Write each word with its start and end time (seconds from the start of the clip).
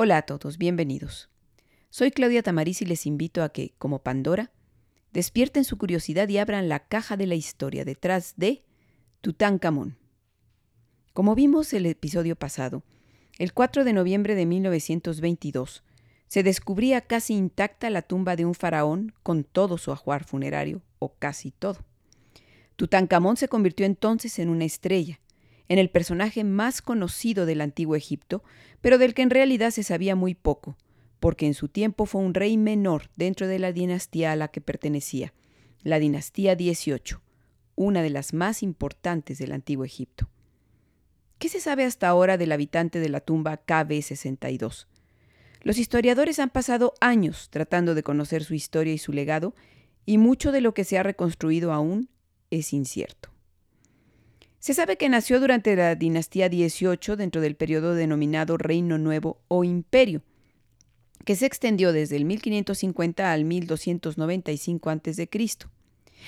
Hola 0.00 0.18
a 0.18 0.22
todos, 0.22 0.58
bienvenidos. 0.58 1.28
Soy 1.90 2.12
Claudia 2.12 2.44
Tamariz 2.44 2.82
y 2.82 2.84
les 2.84 3.04
invito 3.04 3.42
a 3.42 3.48
que, 3.48 3.74
como 3.78 3.98
Pandora, 3.98 4.52
despierten 5.12 5.64
su 5.64 5.76
curiosidad 5.76 6.28
y 6.28 6.38
abran 6.38 6.68
la 6.68 6.86
caja 6.86 7.16
de 7.16 7.26
la 7.26 7.34
historia 7.34 7.84
detrás 7.84 8.34
de 8.36 8.62
Tutankamón. 9.22 9.98
Como 11.14 11.34
vimos 11.34 11.72
el 11.72 11.84
episodio 11.84 12.36
pasado, 12.36 12.84
el 13.40 13.52
4 13.52 13.82
de 13.82 13.92
noviembre 13.92 14.36
de 14.36 14.46
1922 14.46 15.82
se 16.28 16.44
descubría 16.44 17.00
casi 17.00 17.34
intacta 17.34 17.90
la 17.90 18.02
tumba 18.02 18.36
de 18.36 18.44
un 18.44 18.54
faraón 18.54 19.12
con 19.24 19.42
todo 19.42 19.78
su 19.78 19.90
ajuar 19.90 20.22
funerario, 20.22 20.80
o 21.00 21.14
casi 21.18 21.50
todo. 21.50 21.84
Tutankamón 22.76 23.36
se 23.36 23.48
convirtió 23.48 23.84
entonces 23.84 24.38
en 24.38 24.48
una 24.48 24.64
estrella, 24.64 25.18
en 25.68 25.78
el 25.78 25.90
personaje 25.90 26.44
más 26.44 26.82
conocido 26.82 27.46
del 27.46 27.60
antiguo 27.60 27.96
Egipto, 27.96 28.42
pero 28.80 28.98
del 28.98 29.14
que 29.14 29.22
en 29.22 29.30
realidad 29.30 29.70
se 29.70 29.82
sabía 29.82 30.14
muy 30.14 30.34
poco, 30.34 30.76
porque 31.20 31.46
en 31.46 31.54
su 31.54 31.68
tiempo 31.68 32.06
fue 32.06 32.22
un 32.22 32.34
rey 32.34 32.56
menor 32.56 33.10
dentro 33.16 33.46
de 33.46 33.58
la 33.58 33.72
dinastía 33.72 34.32
a 34.32 34.36
la 34.36 34.48
que 34.48 34.60
pertenecía, 34.60 35.34
la 35.82 35.98
dinastía 35.98 36.56
18, 36.56 37.20
una 37.74 38.02
de 38.02 38.10
las 38.10 38.32
más 38.32 38.62
importantes 38.62 39.38
del 39.38 39.52
antiguo 39.52 39.84
Egipto. 39.84 40.28
¿Qué 41.38 41.48
se 41.48 41.60
sabe 41.60 41.84
hasta 41.84 42.08
ahora 42.08 42.36
del 42.36 42.52
habitante 42.52 42.98
de 42.98 43.08
la 43.08 43.20
tumba 43.20 43.64
KB62? 43.64 44.86
Los 45.62 45.78
historiadores 45.78 46.38
han 46.38 46.50
pasado 46.50 46.94
años 47.00 47.48
tratando 47.50 47.94
de 47.94 48.02
conocer 48.02 48.42
su 48.42 48.54
historia 48.54 48.92
y 48.92 48.98
su 48.98 49.12
legado, 49.12 49.54
y 50.06 50.18
mucho 50.18 50.52
de 50.52 50.60
lo 50.60 50.72
que 50.72 50.84
se 50.84 50.98
ha 50.98 51.02
reconstruido 51.02 51.72
aún 51.72 52.08
es 52.50 52.72
incierto. 52.72 53.30
Se 54.58 54.74
sabe 54.74 54.96
que 54.96 55.08
nació 55.08 55.40
durante 55.40 55.76
la 55.76 55.94
dinastía 55.94 56.48
18 56.48 57.16
dentro 57.16 57.40
del 57.40 57.54
periodo 57.54 57.94
denominado 57.94 58.56
Reino 58.56 58.98
Nuevo 58.98 59.40
o 59.48 59.62
Imperio, 59.62 60.22
que 61.24 61.36
se 61.36 61.46
extendió 61.46 61.92
desde 61.92 62.16
el 62.16 62.24
1550 62.24 63.32
al 63.32 63.44
1295 63.44 64.90
a.C. 64.90 65.28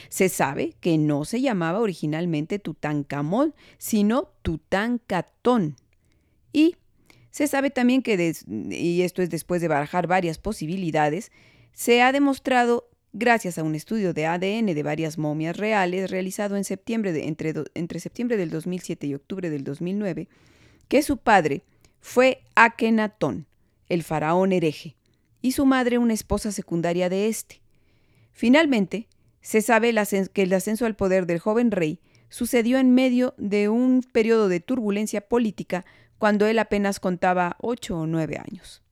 Se 0.09 0.28
sabe 0.28 0.75
que 0.81 0.98
no 0.98 1.25
se 1.25 1.41
llamaba 1.41 1.81
originalmente 1.81 2.59
Tutankamón, 2.59 3.55
sino 3.78 4.31
Tutankatón. 4.42 5.77
Y 6.53 6.77
se 7.31 7.47
sabe 7.47 7.70
también 7.70 8.03
que, 8.03 8.34
y 8.48 9.03
esto 9.03 9.22
es 9.22 9.31
después 9.31 9.61
de 9.61 9.69
barajar 9.69 10.06
varias 10.06 10.39
posibilidades, 10.39 11.33
se 11.72 12.03
ha 12.03 12.12
demostrado, 12.12 12.90
gracias 13.12 13.58
a 13.58 13.62
un 13.62 13.75
estudio 13.75 14.12
de 14.12 14.27
ADN 14.27 14.66
de 14.66 14.83
varias 14.83 15.19
momias 15.19 15.56
reales 15.56 16.11
realizado 16.11 16.56
en 16.56 16.64
septiembre 16.64 17.27
entre, 17.27 18.00
septiembre 18.00 18.36
del 18.36 18.50
2007 18.50 19.06
y 19.06 19.14
octubre 19.14 19.50
del 19.50 19.64
2009, 19.64 20.28
que 20.89 21.03
su 21.03 21.16
padre 21.16 21.62
fue 22.00 22.42
Akenatón, 22.55 23.47
el 23.88 24.03
faraón 24.03 24.53
hereje, 24.53 24.97
y 25.42 25.53
su 25.53 25.66
madre 25.66 25.98
una 25.98 26.14
esposa 26.14 26.53
secundaria 26.53 27.08
de 27.08 27.28
éste. 27.28 27.61
Finalmente, 28.33 29.08
se 29.41 29.62
sabe 29.62 29.94
que 30.33 30.42
el 30.42 30.53
ascenso 30.53 30.86
al 30.86 30.97
poder 30.97 31.27
del 31.27 31.38
joven 31.38 31.70
rey 31.70 32.00
sucedió 32.28 32.78
en 32.78 32.94
medio 32.94 33.34
de 33.38 33.69
un 33.69 34.03
periodo 34.03 34.48
de 34.48 34.61
turbulencia 34.61 35.22
política 35.22 35.84
cuando 36.19 36.47
él 36.47 36.58
apenas 36.58 37.00
contaba 37.00 37.56
ocho 37.60 37.99
o 37.99 38.06
nueve 38.06 38.38
años. 38.38 38.82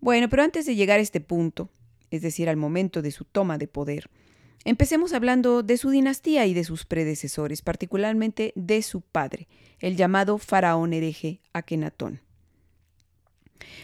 Bueno, 0.00 0.28
pero 0.28 0.42
antes 0.42 0.64
de 0.66 0.74
llegar 0.74 0.98
a 0.98 1.02
este 1.02 1.20
punto, 1.20 1.70
es 2.10 2.22
decir, 2.22 2.48
al 2.48 2.56
momento 2.56 3.02
de 3.02 3.10
su 3.10 3.24
toma 3.24 3.58
de 3.58 3.68
poder, 3.68 4.10
empecemos 4.64 5.12
hablando 5.12 5.62
de 5.62 5.76
su 5.76 5.90
dinastía 5.90 6.46
y 6.46 6.54
de 6.54 6.64
sus 6.64 6.84
predecesores, 6.84 7.62
particularmente 7.62 8.52
de 8.56 8.82
su 8.82 9.00
padre, 9.00 9.48
el 9.80 9.96
llamado 9.96 10.38
faraón 10.38 10.92
hereje 10.92 11.40
Akenatón. 11.52 12.20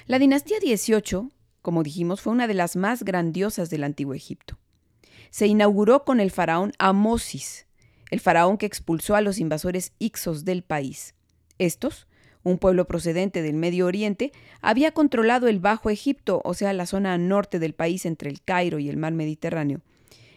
La 0.06 0.18
dinastía 0.18 0.58
18, 0.60 1.30
como 1.62 1.82
dijimos, 1.82 2.20
fue 2.20 2.32
una 2.32 2.46
de 2.46 2.54
las 2.54 2.76
más 2.76 3.04
grandiosas 3.04 3.70
del 3.70 3.84
antiguo 3.84 4.14
Egipto. 4.14 4.58
Se 5.30 5.46
inauguró 5.46 6.04
con 6.04 6.20
el 6.20 6.30
faraón 6.30 6.72
Amosis, 6.78 7.66
el 8.10 8.20
faraón 8.20 8.58
que 8.58 8.66
expulsó 8.66 9.16
a 9.16 9.20
los 9.20 9.38
invasores 9.38 9.92
Ixos 9.98 10.44
del 10.44 10.62
país. 10.62 11.14
Estos, 11.58 12.06
un 12.44 12.58
pueblo 12.58 12.86
procedente 12.86 13.42
del 13.42 13.54
Medio 13.54 13.86
Oriente, 13.86 14.32
había 14.60 14.92
controlado 14.92 15.48
el 15.48 15.58
Bajo 15.58 15.90
Egipto, 15.90 16.40
o 16.44 16.54
sea, 16.54 16.72
la 16.72 16.86
zona 16.86 17.18
norte 17.18 17.58
del 17.58 17.74
país 17.74 18.06
entre 18.06 18.30
el 18.30 18.42
Cairo 18.42 18.78
y 18.78 18.88
el 18.88 18.96
mar 18.96 19.12
Mediterráneo, 19.12 19.80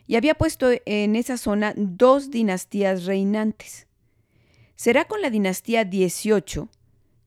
y 0.07 0.16
había 0.16 0.35
puesto 0.35 0.69
en 0.85 1.16
esa 1.16 1.38
zona 1.38 1.73
dos 1.75 2.31
dinastías 2.31 3.06
reinantes. 3.06 3.88
Será 4.75 5.06
con 5.06 5.22
la 5.22 5.29
dinastía 5.29 5.84
18 5.84 6.69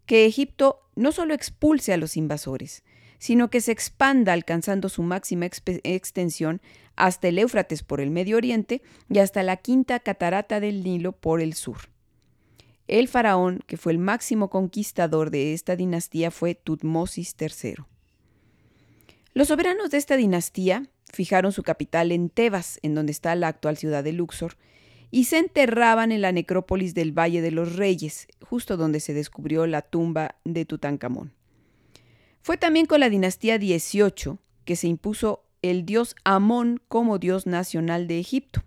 que 0.06 0.26
Egipto 0.26 0.80
no 0.96 1.12
solo 1.12 1.34
expulse 1.34 1.92
a 1.92 1.96
los 1.96 2.16
invasores, 2.16 2.82
sino 3.18 3.50
que 3.50 3.60
se 3.60 3.70
expanda 3.70 4.32
alcanzando 4.32 4.88
su 4.88 5.02
máxima 5.02 5.46
extensión 5.46 6.62
hasta 6.96 7.28
el 7.28 7.38
Éufrates 7.38 7.82
por 7.82 8.00
el 8.00 8.10
Medio 8.10 8.38
Oriente 8.38 8.82
y 9.10 9.18
hasta 9.18 9.42
la 9.42 9.58
quinta 9.58 10.00
catarata 10.00 10.58
del 10.58 10.82
Nilo 10.82 11.12
por 11.12 11.40
el 11.40 11.54
sur. 11.54 11.89
El 12.90 13.06
faraón, 13.06 13.60
que 13.68 13.76
fue 13.76 13.92
el 13.92 13.98
máximo 13.98 14.50
conquistador 14.50 15.30
de 15.30 15.54
esta 15.54 15.76
dinastía, 15.76 16.32
fue 16.32 16.56
Tutmosis 16.56 17.36
III. 17.38 17.84
Los 19.32 19.46
soberanos 19.46 19.90
de 19.90 19.98
esta 19.98 20.16
dinastía 20.16 20.88
fijaron 21.12 21.52
su 21.52 21.62
capital 21.62 22.10
en 22.10 22.30
Tebas, 22.30 22.80
en 22.82 22.96
donde 22.96 23.12
está 23.12 23.36
la 23.36 23.46
actual 23.46 23.76
ciudad 23.76 24.02
de 24.02 24.10
Luxor, 24.12 24.56
y 25.12 25.26
se 25.26 25.38
enterraban 25.38 26.10
en 26.10 26.20
la 26.20 26.32
necrópolis 26.32 26.92
del 26.92 27.16
Valle 27.16 27.42
de 27.42 27.52
los 27.52 27.76
Reyes, 27.76 28.26
justo 28.42 28.76
donde 28.76 28.98
se 28.98 29.14
descubrió 29.14 29.68
la 29.68 29.82
tumba 29.82 30.34
de 30.42 30.64
Tutankamón. 30.64 31.32
Fue 32.42 32.56
también 32.56 32.86
con 32.86 32.98
la 32.98 33.08
dinastía 33.08 33.58
18 33.58 34.40
que 34.64 34.74
se 34.74 34.88
impuso 34.88 35.44
el 35.62 35.86
dios 35.86 36.16
Amón 36.24 36.82
como 36.88 37.20
dios 37.20 37.46
nacional 37.46 38.08
de 38.08 38.18
Egipto. 38.18 38.64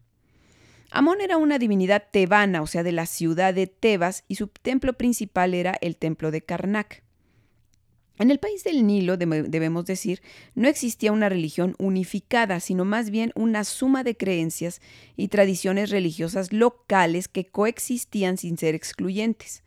Amón 0.96 1.22
era 1.22 1.38
una 1.38 1.58
divinidad 1.58 2.04
tebana, 2.12 2.62
o 2.62 2.68
sea, 2.68 2.84
de 2.84 2.92
la 2.92 3.08
ciudad 3.08 3.56
de 3.56 3.66
Tebas, 3.66 4.26
y 4.28 4.36
su 4.36 4.48
templo 4.48 4.94
principal 4.94 5.56
era 5.56 5.76
el 5.82 5.98
templo 5.98 6.30
de 6.30 6.44
Karnak. 6.44 7.02
En 8.20 8.30
el 8.30 8.38
país 8.38 8.64
del 8.64 8.86
Nilo, 8.86 9.18
debemos 9.18 9.86
decir, 9.86 10.22
no 10.54 10.68
existía 10.68 11.12
una 11.12 11.30
religión 11.30 11.76
unificada, 11.80 12.60
sino 12.60 12.86
más 12.86 13.10
bien 13.10 13.32
una 13.34 13.64
suma 13.64 14.04
de 14.04 14.16
creencias 14.16 14.82
y 15.18 15.30
tradiciones 15.30 15.90
religiosas 15.90 16.54
locales 16.54 17.28
que 17.28 17.48
coexistían 17.48 18.38
sin 18.38 18.60
ser 18.60 18.76
excluyentes. 18.76 19.64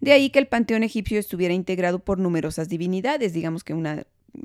De 0.00 0.12
ahí 0.12 0.30
que 0.30 0.38
el 0.38 0.46
panteón 0.46 0.84
egipcio 0.84 1.18
estuviera 1.18 1.54
integrado 1.54 1.98
por 1.98 2.20
numerosas 2.20 2.68
divinidades, 2.68 3.32
digamos 3.32 3.64
que 3.64 3.74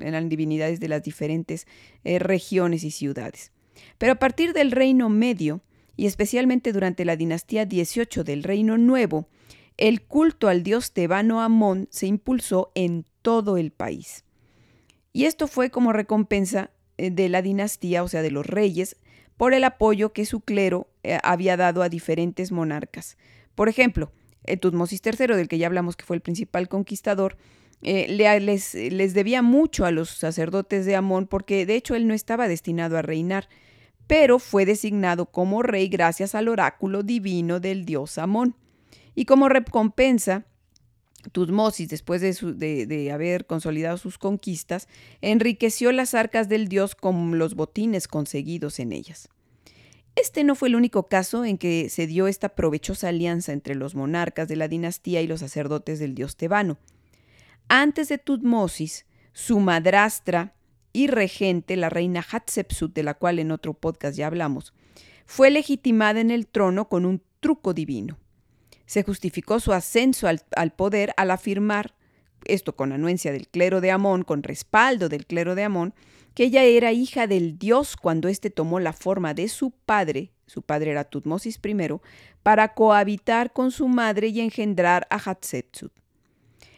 eran 0.00 0.28
divinidades 0.28 0.80
de 0.80 0.88
las 0.88 1.04
diferentes 1.04 1.68
eh, 2.02 2.18
regiones 2.18 2.82
y 2.82 2.90
ciudades. 2.90 3.52
Pero 3.98 4.14
a 4.14 4.18
partir 4.18 4.52
del 4.52 4.72
Reino 4.72 5.08
Medio, 5.08 5.60
y 5.96 6.06
especialmente 6.06 6.72
durante 6.72 7.04
la 7.04 7.16
dinastía 7.16 7.66
18 7.66 8.24
del 8.24 8.42
Reino 8.42 8.78
Nuevo, 8.78 9.28
el 9.76 10.02
culto 10.02 10.48
al 10.48 10.62
dios 10.62 10.92
tebano 10.92 11.40
Amón 11.40 11.88
se 11.90 12.06
impulsó 12.06 12.70
en 12.74 13.04
todo 13.22 13.56
el 13.56 13.70
país. 13.70 14.24
Y 15.12 15.24
esto 15.24 15.46
fue 15.48 15.70
como 15.70 15.92
recompensa 15.92 16.70
eh, 16.98 17.10
de 17.10 17.28
la 17.28 17.42
dinastía, 17.42 18.02
o 18.02 18.08
sea, 18.08 18.22
de 18.22 18.30
los 18.30 18.46
reyes, 18.46 18.96
por 19.36 19.54
el 19.54 19.64
apoyo 19.64 20.12
que 20.12 20.26
su 20.26 20.40
clero 20.40 20.88
eh, 21.02 21.18
había 21.22 21.56
dado 21.56 21.82
a 21.82 21.88
diferentes 21.88 22.52
monarcas. 22.52 23.16
Por 23.54 23.68
ejemplo, 23.68 24.12
eh, 24.44 24.56
Tutmosis 24.56 25.00
III, 25.04 25.34
del 25.34 25.48
que 25.48 25.58
ya 25.58 25.66
hablamos 25.66 25.96
que 25.96 26.04
fue 26.04 26.16
el 26.16 26.22
principal 26.22 26.68
conquistador, 26.68 27.36
les, 27.82 28.74
les 28.74 29.12
debía 29.12 29.42
mucho 29.42 29.84
a 29.84 29.90
los 29.90 30.08
sacerdotes 30.08 30.86
de 30.86 30.96
Amón 30.96 31.26
porque 31.26 31.66
de 31.66 31.74
hecho 31.74 31.94
él 31.94 32.06
no 32.06 32.14
estaba 32.14 32.48
destinado 32.48 32.96
a 32.96 33.02
reinar, 33.02 33.46
pero 34.06 34.38
fue 34.38 34.66
designado 34.66 35.26
como 35.26 35.62
rey 35.62 35.88
gracias 35.88 36.34
al 36.34 36.48
oráculo 36.48 37.02
divino 37.02 37.60
del 37.60 37.84
dios 37.84 38.18
Amón. 38.18 38.56
Y 39.14 39.24
como 39.24 39.48
recompensa, 39.48 40.46
Tutmosis, 41.32 41.88
después 41.88 42.20
de, 42.20 42.86
de, 42.86 43.12
haber 43.12 43.46
consolidado 43.46 43.96
sus 43.96 44.18
conquistas, 44.18 44.88
enriqueció 45.20 45.92
las 45.92 46.14
arcas 46.14 46.48
del 46.48 46.68
dios 46.68 46.94
con 46.94 47.38
los 47.38 47.54
botines 47.54 48.08
conseguidos 48.08 48.78
en 48.78 48.92
ellas. 48.92 49.28
Este 50.16 50.44
no 50.44 50.54
fue 50.54 50.68
el 50.68 50.76
único 50.76 51.08
caso 51.08 51.44
en 51.44 51.58
que 51.58 51.88
se 51.88 52.06
dio 52.06 52.28
esta 52.28 52.50
provechosa 52.50 53.08
alianza 53.08 53.52
entre 53.52 53.74
los 53.74 53.94
monarcas 53.94 54.48
de 54.48 54.56
la 54.56 54.68
dinastía 54.68 55.22
y 55.22 55.26
los 55.26 55.40
sacerdotes 55.40 55.98
del 55.98 56.14
dios 56.14 56.36
tebano. 56.36 56.78
Antes 57.68 58.08
de 58.08 58.18
Tutmosis, 58.18 59.06
su 59.32 59.58
madrastra 59.58 60.54
y 60.94 61.08
regente, 61.08 61.76
la 61.76 61.90
reina 61.90 62.24
Hatshepsut, 62.26 62.94
de 62.94 63.02
la 63.02 63.14
cual 63.14 63.38
en 63.38 63.50
otro 63.50 63.74
podcast 63.74 64.16
ya 64.16 64.28
hablamos, 64.28 64.72
fue 65.26 65.50
legitimada 65.50 66.20
en 66.20 66.30
el 66.30 66.46
trono 66.46 66.88
con 66.88 67.04
un 67.04 67.20
truco 67.40 67.74
divino. 67.74 68.16
Se 68.86 69.02
justificó 69.02 69.60
su 69.60 69.72
ascenso 69.72 70.28
al, 70.28 70.42
al 70.56 70.72
poder 70.72 71.12
al 71.18 71.30
afirmar, 71.32 71.94
esto 72.44 72.76
con 72.76 72.92
anuencia 72.92 73.32
del 73.32 73.48
clero 73.48 73.80
de 73.80 73.90
Amón, 73.90 74.22
con 74.22 74.42
respaldo 74.42 75.08
del 75.08 75.26
clero 75.26 75.54
de 75.54 75.64
Amón, 75.64 75.94
que 76.34 76.44
ella 76.44 76.62
era 76.62 76.92
hija 76.92 77.26
del 77.26 77.58
dios 77.58 77.96
cuando 77.96 78.28
éste 78.28 78.50
tomó 78.50 78.78
la 78.78 78.92
forma 78.92 79.34
de 79.34 79.48
su 79.48 79.72
padre, 79.72 80.30
su 80.46 80.62
padre 80.62 80.92
era 80.92 81.04
Tutmosis 81.04 81.58
I, 81.64 81.76
para 82.42 82.74
cohabitar 82.74 83.52
con 83.52 83.72
su 83.72 83.88
madre 83.88 84.28
y 84.28 84.40
engendrar 84.40 85.06
a 85.10 85.16
Hatshepsut. 85.16 85.92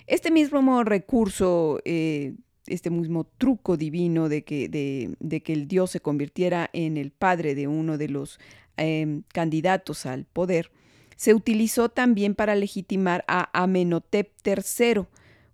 Este 0.07 0.31
mismo 0.31 0.85
recurso, 0.85 1.81
eh, 1.85 2.35
este 2.67 2.91
mismo 2.91 3.25
truco 3.25 3.77
divino 3.77 4.29
de 4.29 4.45
que, 4.45 4.69
de, 4.69 5.41
que, 5.43 5.53
el 5.53 5.69
Dios 5.69 5.91
se 5.91 6.01
convirtiera 6.01 6.71
en 6.73 6.97
el 6.97 7.11
padre 7.11 7.55
de 7.55 7.69
uno 7.69 7.99
de 7.99 8.09
los 8.09 8.39
em, 8.77 9.23
candidatos 9.33 10.07
al 10.07 10.25
poder, 10.25 10.71
se 11.17 11.35
utilizó 11.35 11.89
también 11.89 12.35
para 12.35 12.55
legitimar 12.55 13.25
a 13.27 13.49
Amenhotep 13.63 14.31
III, 14.45 15.07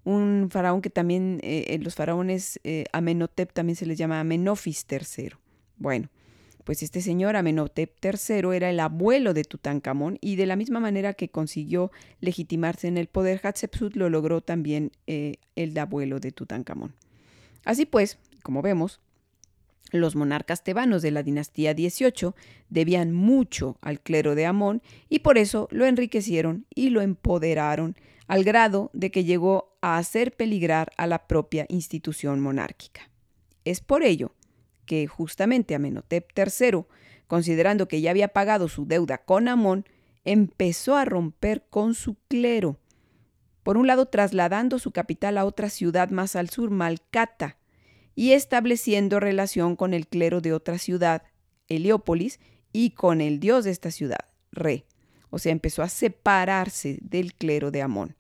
un 0.05 0.49
faraón 0.50 0.82
que 0.82 0.91
también, 0.91 1.38
eh, 1.43 1.67
en 1.69 1.85
los 1.85 1.94
faraones 1.94 2.61
eh, 2.64 2.85
Amenhotep 2.93 3.53
también 3.53 3.76
se 3.76 3.87
les 3.87 3.97
llama 3.97 4.19
Amenofis 4.19 4.85
III. 4.91 5.31
Bueno, 5.76 6.08
pues 6.64 6.82
este 6.82 7.00
señor 7.00 7.37
Amenhotep 7.37 7.93
III 8.05 8.55
era 8.55 8.70
el 8.70 8.81
abuelo 8.81 9.35
de 9.35 9.44
Tutankamón 9.44 10.19
y 10.20 10.37
de 10.37 10.47
la 10.47 10.56
misma 10.56 10.81
manera 10.81 11.14
que 11.14 11.29
consiguió 11.29 11.91
legitimarse 12.20 12.88
en 12.88 12.99
el 12.99 13.06
poder, 13.09 13.41
Hatshepsut 13.43 13.97
lo 13.97 14.09
logró 14.09 14.41
también 14.41 14.93
eh, 15.06 15.37
el 15.56 15.76
abuelo 15.79 16.20
de 16.20 16.32
Tutankamón. 16.32 16.94
Así 17.64 17.87
pues, 17.87 18.19
como 18.43 18.62
vemos, 18.62 19.00
los 19.93 20.17
monarcas 20.17 20.64
tebanos 20.64 21.03
de 21.03 21.11
la 21.11 21.23
dinastía 21.23 21.75
XVIII 21.75 22.32
debían 22.70 23.12
mucho 23.12 23.76
al 23.82 24.00
clero 24.00 24.35
de 24.35 24.47
Amón 24.47 24.82
y 25.08 25.20
por 25.20 25.38
eso 25.38 25.69
lo 25.70 25.85
enriquecieron 25.85 26.67
y 26.75 26.91
lo 26.91 27.03
empoderaron 27.03 27.97
al 28.26 28.44
grado 28.44 28.91
de 28.94 29.11
que 29.11 29.25
llegó 29.25 29.76
a 29.82 29.99
hacer 29.99 30.32
peligrar 30.32 30.93
a 30.97 31.06
la 31.06 31.26
propia 31.26 31.67
institución 31.69 32.41
monárquica. 32.41 33.11
Es 33.65 33.81
por 33.81 34.03
ello 34.03 34.32
que 34.93 35.06
justamente 35.06 35.75
Amenhotep 35.75 36.29
III, 36.37 36.85
considerando 37.27 37.89
que 37.89 38.03
ya 38.03 38.11
había 38.11 38.29
pagado 38.29 38.69
su 38.69 38.85
deuda 38.85 39.17
con 39.17 39.49
Amón, 39.49 39.87
empezó 40.23 40.99
a 40.99 41.06
romper 41.06 41.65
con 41.71 41.94
su 41.94 42.17
clero. 42.29 42.79
Por 43.62 43.79
un 43.79 43.87
lado, 43.87 44.05
trasladando 44.05 44.79
su 44.79 44.91
capital 44.91 45.39
a 45.39 45.47
otra 45.47 45.71
ciudad 45.71 46.11
más 46.11 46.37
al 46.37 46.50
sur, 46.50 46.69
Malcata, 46.69 47.56
y 48.15 48.33
estableciendo 48.33 49.19
relación 49.19 49.77
con 49.77 49.94
el 49.94 50.06
clero 50.06 50.43
de 50.43 50.53
otra 50.53 50.77
ciudad, 50.77 51.23
Heliópolis, 51.69 52.39
y 52.71 52.91
con 52.91 53.23
el 53.23 53.41
dios 53.41 53.65
de 53.65 53.71
esta 53.71 53.91
ciudad, 53.91 54.29
Re. 54.50 54.85
O 55.31 55.39
sea, 55.39 55.53
empezó 55.53 55.83
a 55.83 55.89
separarse 55.89 56.99
del 57.00 57.33
clero 57.33 57.71
de 57.71 57.81
Amón. 57.81 58.15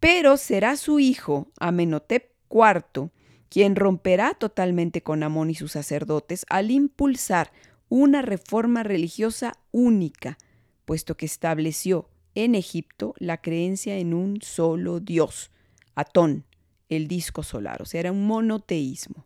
Pero 0.00 0.36
será 0.36 0.76
su 0.76 1.00
hijo, 1.00 1.50
Amenhotep 1.58 2.30
IV, 2.50 3.10
quien 3.48 3.76
romperá 3.76 4.34
totalmente 4.34 5.02
con 5.02 5.22
Amón 5.22 5.50
y 5.50 5.54
sus 5.54 5.72
sacerdotes 5.72 6.44
al 6.48 6.70
impulsar 6.70 7.52
una 7.88 8.22
reforma 8.22 8.82
religiosa 8.82 9.54
única, 9.70 10.38
puesto 10.84 11.16
que 11.16 11.26
estableció 11.26 12.08
en 12.34 12.54
Egipto 12.54 13.14
la 13.18 13.40
creencia 13.40 13.96
en 13.96 14.12
un 14.14 14.40
solo 14.42 15.00
Dios, 15.00 15.50
Atón, 15.94 16.44
el 16.88 17.08
disco 17.08 17.42
solar, 17.42 17.82
o 17.82 17.84
sea, 17.86 18.00
era 18.00 18.12
un 18.12 18.26
monoteísmo. 18.26 19.24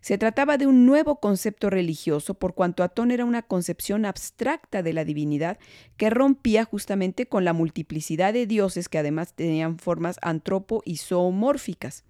Se 0.00 0.16
trataba 0.16 0.58
de 0.58 0.66
un 0.66 0.86
nuevo 0.86 1.18
concepto 1.20 1.70
religioso 1.70 2.34
por 2.34 2.54
cuanto 2.54 2.82
Atón 2.82 3.10
era 3.10 3.24
una 3.24 3.42
concepción 3.42 4.04
abstracta 4.04 4.82
de 4.82 4.92
la 4.92 5.04
divinidad 5.04 5.58
que 5.96 6.08
rompía 6.08 6.64
justamente 6.64 7.26
con 7.26 7.44
la 7.44 7.52
multiplicidad 7.52 8.32
de 8.32 8.46
dioses 8.46 8.88
que 8.88 8.98
además 8.98 9.34
tenían 9.34 9.78
formas 9.78 10.18
antropo 10.22 10.82
y 10.84 10.98
zoomórficas. 10.98 12.04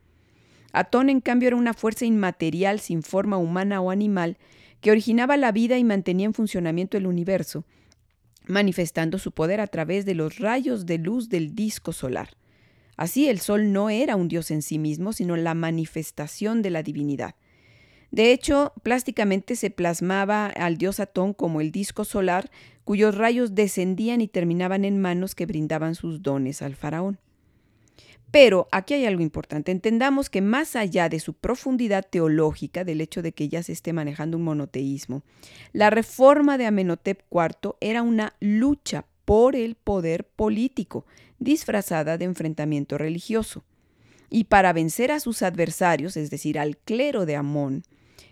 Atón, 0.72 1.08
en 1.08 1.20
cambio, 1.20 1.48
era 1.48 1.56
una 1.56 1.74
fuerza 1.74 2.04
inmaterial 2.04 2.80
sin 2.80 3.02
forma 3.02 3.36
humana 3.36 3.80
o 3.80 3.90
animal 3.90 4.36
que 4.80 4.90
originaba 4.90 5.36
la 5.36 5.52
vida 5.52 5.78
y 5.78 5.84
mantenía 5.84 6.26
en 6.26 6.34
funcionamiento 6.34 6.96
el 6.96 7.06
universo, 7.06 7.64
manifestando 8.46 9.18
su 9.18 9.32
poder 9.32 9.60
a 9.60 9.66
través 9.66 10.04
de 10.04 10.14
los 10.14 10.38
rayos 10.38 10.86
de 10.86 10.98
luz 10.98 11.28
del 11.28 11.54
disco 11.54 11.92
solar. 11.92 12.30
Así 12.96 13.28
el 13.28 13.40
sol 13.40 13.72
no 13.72 13.90
era 13.90 14.16
un 14.16 14.28
dios 14.28 14.50
en 14.50 14.62
sí 14.62 14.78
mismo, 14.78 15.12
sino 15.12 15.36
la 15.36 15.54
manifestación 15.54 16.62
de 16.62 16.70
la 16.70 16.82
divinidad. 16.82 17.34
De 18.10 18.32
hecho, 18.32 18.72
plásticamente 18.82 19.54
se 19.54 19.70
plasmaba 19.70 20.46
al 20.46 20.78
dios 20.78 20.98
Atón 20.98 21.34
como 21.34 21.60
el 21.60 21.70
disco 21.70 22.04
solar, 22.04 22.50
cuyos 22.84 23.14
rayos 23.14 23.54
descendían 23.54 24.20
y 24.20 24.28
terminaban 24.28 24.84
en 24.84 25.00
manos 25.00 25.34
que 25.34 25.46
brindaban 25.46 25.94
sus 25.94 26.22
dones 26.22 26.62
al 26.62 26.74
faraón. 26.74 27.18
Pero 28.30 28.68
aquí 28.72 28.94
hay 28.94 29.06
algo 29.06 29.22
importante. 29.22 29.72
Entendamos 29.72 30.28
que 30.28 30.42
más 30.42 30.76
allá 30.76 31.08
de 31.08 31.18
su 31.18 31.32
profundidad 31.34 32.06
teológica, 32.08 32.84
del 32.84 33.00
hecho 33.00 33.22
de 33.22 33.32
que 33.32 33.48
ya 33.48 33.62
se 33.62 33.72
esté 33.72 33.92
manejando 33.92 34.36
un 34.36 34.44
monoteísmo, 34.44 35.22
la 35.72 35.90
reforma 35.90 36.58
de 36.58 36.66
Amenhotep 36.66 37.22
IV 37.30 37.76
era 37.80 38.02
una 38.02 38.34
lucha 38.40 39.06
por 39.24 39.56
el 39.56 39.76
poder 39.76 40.24
político, 40.24 41.06
disfrazada 41.38 42.18
de 42.18 42.26
enfrentamiento 42.26 42.98
religioso. 42.98 43.64
Y 44.30 44.44
para 44.44 44.74
vencer 44.74 45.10
a 45.10 45.20
sus 45.20 45.42
adversarios, 45.42 46.16
es 46.16 46.30
decir, 46.30 46.58
al 46.58 46.76
clero 46.76 47.24
de 47.24 47.36
Amón, 47.36 47.82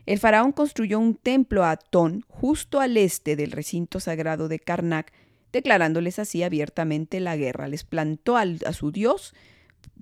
el 0.05 0.19
faraón 0.19 0.53
construyó 0.53 0.99
un 0.99 1.15
templo 1.15 1.65
a 1.65 1.73
Atón 1.73 2.25
justo 2.29 2.81
al 2.81 2.97
este 2.97 3.35
del 3.35 3.51
recinto 3.51 3.99
sagrado 3.99 4.49
de 4.49 4.59
Karnak, 4.59 5.13
declarándoles 5.53 6.19
así 6.19 6.43
abiertamente 6.43 7.19
la 7.19 7.37
guerra. 7.37 7.67
Les 7.67 7.85
plantó 7.85 8.37
a 8.37 8.73
su 8.73 8.93
dios 8.93 9.35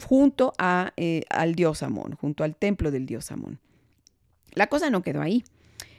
junto 0.06 0.52
a, 0.58 0.92
eh, 0.96 1.22
al 1.30 1.54
dios 1.54 1.82
Amón, 1.82 2.16
junto 2.16 2.44
al 2.44 2.56
templo 2.56 2.90
del 2.90 3.06
dios 3.06 3.30
Amón. 3.30 3.58
La 4.52 4.68
cosa 4.68 4.90
no 4.90 5.02
quedó 5.02 5.20
ahí. 5.20 5.44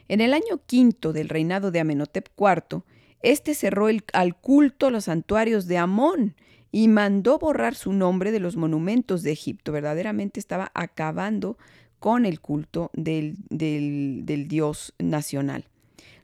En 0.08 0.22
el 0.22 0.34
año 0.34 0.62
quinto 0.66 1.14
del 1.14 1.30
reinado 1.30 1.72
de 1.72 1.80
Amenhotep 1.80 2.30
IV, 2.38 2.84
este 3.22 3.56
cerró 3.56 3.90
el, 3.90 4.04
al 4.14 4.36
culto 4.36 4.92
los 4.92 5.06
santuarios 5.06 5.68
de 5.68 5.78
Amón 5.78 6.36
y 6.72 6.88
mandó 6.88 7.40
borrar 7.40 7.74
su 7.74 7.94
nombre 7.94 8.32
de 8.32 8.40
los 8.40 8.56
monumentos 8.56 9.24
de 9.24 9.32
Egipto. 9.32 9.72
Verdaderamente 9.72 10.40
estaba 10.40 10.72
acabando 10.74 11.58
con 12.00 12.26
el 12.26 12.40
culto 12.40 12.92
del, 12.94 13.36
del 13.50 14.48
dios 14.48 14.94
nacional. 15.00 15.66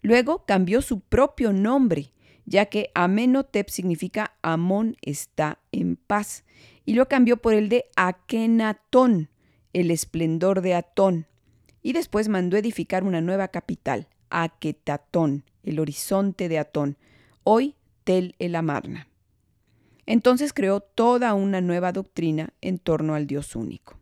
Luego 0.02 0.46
cambió 0.46 0.82
su 0.82 1.00
propio 1.00 1.54
nombre, 1.54 2.12
ya 2.46 2.66
que 2.66 2.92
Amenhotep 2.94 3.70
significa 3.70 4.36
Amón 4.42 4.98
está 5.02 5.60
en 5.72 5.96
paz, 5.96 6.44
y 6.92 6.94
lo 6.94 7.08
cambió 7.08 7.38
por 7.38 7.54
el 7.54 7.70
de 7.70 7.86
Akenatón, 7.96 9.30
el 9.72 9.92
esplendor 9.92 10.60
de 10.60 10.74
Atón, 10.74 11.26
y 11.82 11.94
después 11.94 12.28
mandó 12.28 12.58
edificar 12.58 13.06
una 13.06 13.22
nueva 13.22 13.48
capital, 13.48 14.10
Aketatón, 14.30 15.46
el 15.64 15.80
horizonte 15.80 16.50
de 16.50 16.60
Atón, 16.60 16.98
hoy 17.46 17.76
Tel 18.04 18.36
el 18.40 18.58
Amarna. 18.58 19.08
Entonces 20.06 20.52
creó 20.52 20.82
toda 20.82 21.34
una 21.34 21.62
nueva 21.62 21.94
doctrina 21.94 22.50
en 22.60 22.78
torno 22.78 23.16
al 23.16 23.26
Dios 23.26 23.56
único. 23.56 23.98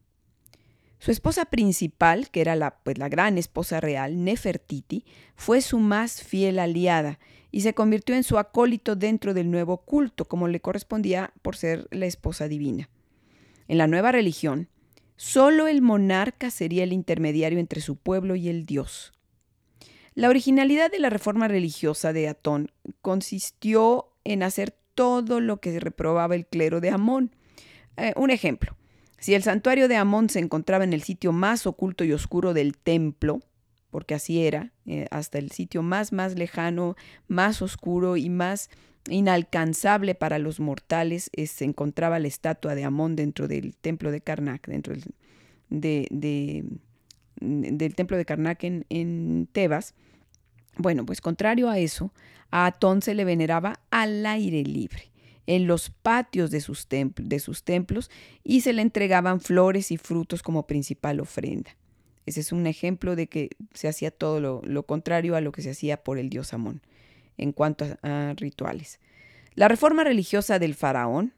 Su 0.98 1.12
esposa 1.12 1.46
principal, 1.46 2.31
que 2.31 2.41
era 2.41 2.55
la, 2.55 2.79
pues, 2.79 2.98
la 2.98 3.08
gran 3.08 3.38
esposa 3.38 3.79
real, 3.79 4.24
Nefertiti, 4.24 5.05
fue 5.36 5.62
su 5.62 5.77
más 5.77 6.24
fiel 6.24 6.58
aliada 6.58 7.19
y 7.51 7.61
se 7.61 7.73
convirtió 7.73 8.15
en 8.15 8.23
su 8.23 8.37
acólito 8.37 8.95
dentro 8.95 9.33
del 9.33 9.49
nuevo 9.49 9.77
culto, 9.77 10.25
como 10.25 10.47
le 10.47 10.59
correspondía 10.59 11.33
por 11.41 11.55
ser 11.55 11.87
la 11.91 12.05
esposa 12.05 12.47
divina. 12.47 12.89
En 13.67 13.77
la 13.77 13.87
nueva 13.87 14.11
religión, 14.11 14.67
solo 15.15 15.67
el 15.67 15.81
monarca 15.81 16.51
sería 16.51 16.83
el 16.83 16.93
intermediario 16.93 17.59
entre 17.59 17.81
su 17.81 17.95
pueblo 17.95 18.35
y 18.35 18.49
el 18.49 18.65
Dios. 18.65 19.11
La 20.15 20.29
originalidad 20.29 20.91
de 20.91 20.99
la 20.99 21.09
reforma 21.09 21.47
religiosa 21.47 22.13
de 22.13 22.27
Atón 22.27 22.71
consistió 23.01 24.11
en 24.23 24.43
hacer 24.43 24.75
todo 24.95 25.39
lo 25.39 25.61
que 25.61 25.79
reprobaba 25.79 26.35
el 26.35 26.45
clero 26.45 26.81
de 26.81 26.89
Amón. 26.89 27.35
Eh, 27.95 28.13
un 28.15 28.31
ejemplo, 28.31 28.75
si 29.19 29.33
el 29.33 29.43
santuario 29.43 29.87
de 29.87 29.95
Amón 29.95 30.29
se 30.29 30.39
encontraba 30.39 30.83
en 30.83 30.93
el 30.93 31.03
sitio 31.03 31.31
más 31.31 31.65
oculto 31.67 32.03
y 32.03 32.13
oscuro 32.13 32.53
del 32.53 32.77
templo, 32.77 33.39
porque 33.89 34.13
así 34.13 34.43
era, 34.43 34.72
eh, 34.86 35.08
hasta 35.12 35.38
el 35.38 35.51
sitio 35.51 35.81
más, 35.81 36.13
más 36.13 36.36
lejano, 36.36 36.96
más 37.27 37.62
oscuro 37.62 38.17
y 38.17 38.29
más 38.29 38.69
inalcanzable 39.10 40.15
para 40.15 40.39
los 40.39 40.60
mortales, 40.60 41.29
eh, 41.34 41.48
se 41.48 41.65
encontraba 41.65 42.19
la 42.19 42.27
estatua 42.27 42.75
de 42.75 42.84
Amón 42.84 43.15
dentro 43.15 43.48
del 43.48 43.75
templo 43.75 44.12
de 44.12 44.22
Karnak, 44.22 44.67
dentro 44.67 44.93
del, 44.93 45.03
templo 47.96 48.17
de 48.17 48.25
Karnak 48.25 48.63
en, 48.63 49.48
Tebas. 49.51 49.96
Bueno, 50.77 51.05
pues 51.05 51.22
contrario 51.22 51.69
a 51.69 51.79
eso, 51.79 52.13
a 52.51 52.65
Atón 52.67 53.01
se 53.01 53.15
le 53.15 53.25
veneraba 53.25 53.79
al 53.89 54.25
aire 54.25 54.63
libre, 54.63 55.12
en 55.48 55.65
los 55.67 55.89
patios 55.89 56.51
de 56.51 56.62
sus 56.62 56.88
templos, 57.63 58.12
y 58.43 58.62
se 58.62 58.74
le 58.74 58.81
entregaban 58.81 59.41
flores 59.41 59.91
y 59.91 59.98
frutos 59.98 60.43
como 60.43 60.67
principal 60.67 61.19
ofrenda. 61.19 61.75
Ese 62.25 62.41
es 62.41 62.51
un 62.51 62.67
ejemplo 62.67 63.15
de 63.15 63.27
que 63.27 63.49
se 63.73 63.88
hacía 63.88 64.11
todo 64.11 64.61
lo, 64.61 64.83
contrario 64.83 65.35
a 65.35 65.41
lo 65.41 65.51
que 65.51 65.61
se 65.61 65.71
hacía 65.71 66.03
por 66.03 66.17
el 66.17 66.29
dios 66.29 66.53
Amón 66.53 66.81
en 67.38 67.53
cuanto 67.53 67.85
a, 68.03 68.33
rituales. 68.35 68.99
La 69.55 69.67
reforma 69.67 70.03
religiosa 70.03 70.59
del 70.59 70.75
faraón 70.75 71.33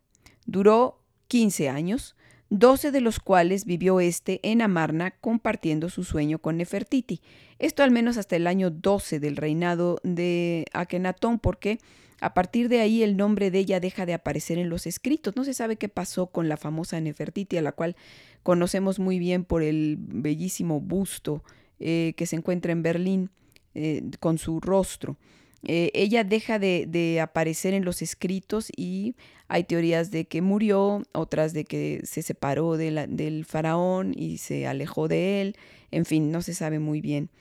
duró 0.46 1.00
15 1.28 1.70
años, 1.70 2.16
doce 2.50 2.92
de 2.92 3.02
los 3.02 3.20
cuales 3.20 3.66
vivió 3.66 4.00
éste 4.00 4.40
en 4.44 4.62
Amarna 4.62 5.12
compartiendo 5.12 5.90
su 5.90 6.04
sueño 6.04 6.40
con 6.40 6.58
Nefertiti. 6.58 7.22
Esto 7.60 7.84
al 7.84 7.92
menos 7.92 8.18
hasta 8.18 8.36
el 8.36 8.48
año 8.48 8.70
12 8.70 9.20
del 9.20 9.38
reinado 9.38 10.00
de 10.04 10.66
Akenatón, 10.74 11.40
porque 11.40 11.80
a 12.22 12.36
partir 12.36 12.70
de 12.70 12.80
ahí 12.80 13.02
el 13.02 13.18
nombre 13.18 13.50
de 13.50 13.60
ella 13.60 13.80
deja 13.80 14.06
de 14.06 14.14
aparecer 14.14 14.60
en 14.60 14.70
los 14.70 14.86
escritos. 14.86 15.36
No 15.36 15.44
se 15.44 15.56
sabe 15.56 15.76
qué 15.76 15.90
pasó 15.90 16.28
con 16.28 16.48
la 16.48 16.56
famosa 16.56 17.02
Nefertiti, 17.02 17.58
a 17.58 17.64
la 17.64 17.72
cual 17.72 17.96
conocemos 18.44 19.00
muy 19.00 19.18
bien 19.18 19.44
por 19.44 19.64
el 19.64 19.98
bellísimo 20.00 20.80
busto 20.80 21.44
eh, 21.80 22.14
que 22.16 22.28
se 22.28 22.36
encuentra 22.36 22.72
en 22.72 22.84
Berlín 22.84 23.32
eh, 23.74 24.04
con 24.20 24.38
su 24.38 24.60
rostro. 24.60 25.18
Eh, 25.64 25.90
ella 25.96 26.24
deja 26.24 26.60
de, 26.60 27.20
aparecer 27.22 27.74
en 27.74 27.86
los 27.86 28.04
escritos 28.04 28.70
y 28.76 29.16
hay 29.48 29.64
teorías 29.64 30.12
de 30.12 30.26
que 30.26 30.44
murió, 30.44 31.04
otras 31.14 31.54
de 31.54 31.66
que 31.66 32.02
se 32.04 32.22
separó 32.22 32.78
del 32.78 33.46
faraón 33.46 34.14
y 34.16 34.38
se 34.38 34.68
alejó 34.68 35.08
de 35.08 35.42
él. 35.42 35.56
En 35.90 36.06
fin, 36.06 36.32
no 36.32 36.44
se 36.44 36.54
sabe 36.54 36.78
muy 36.78 37.02
bien 37.02 37.32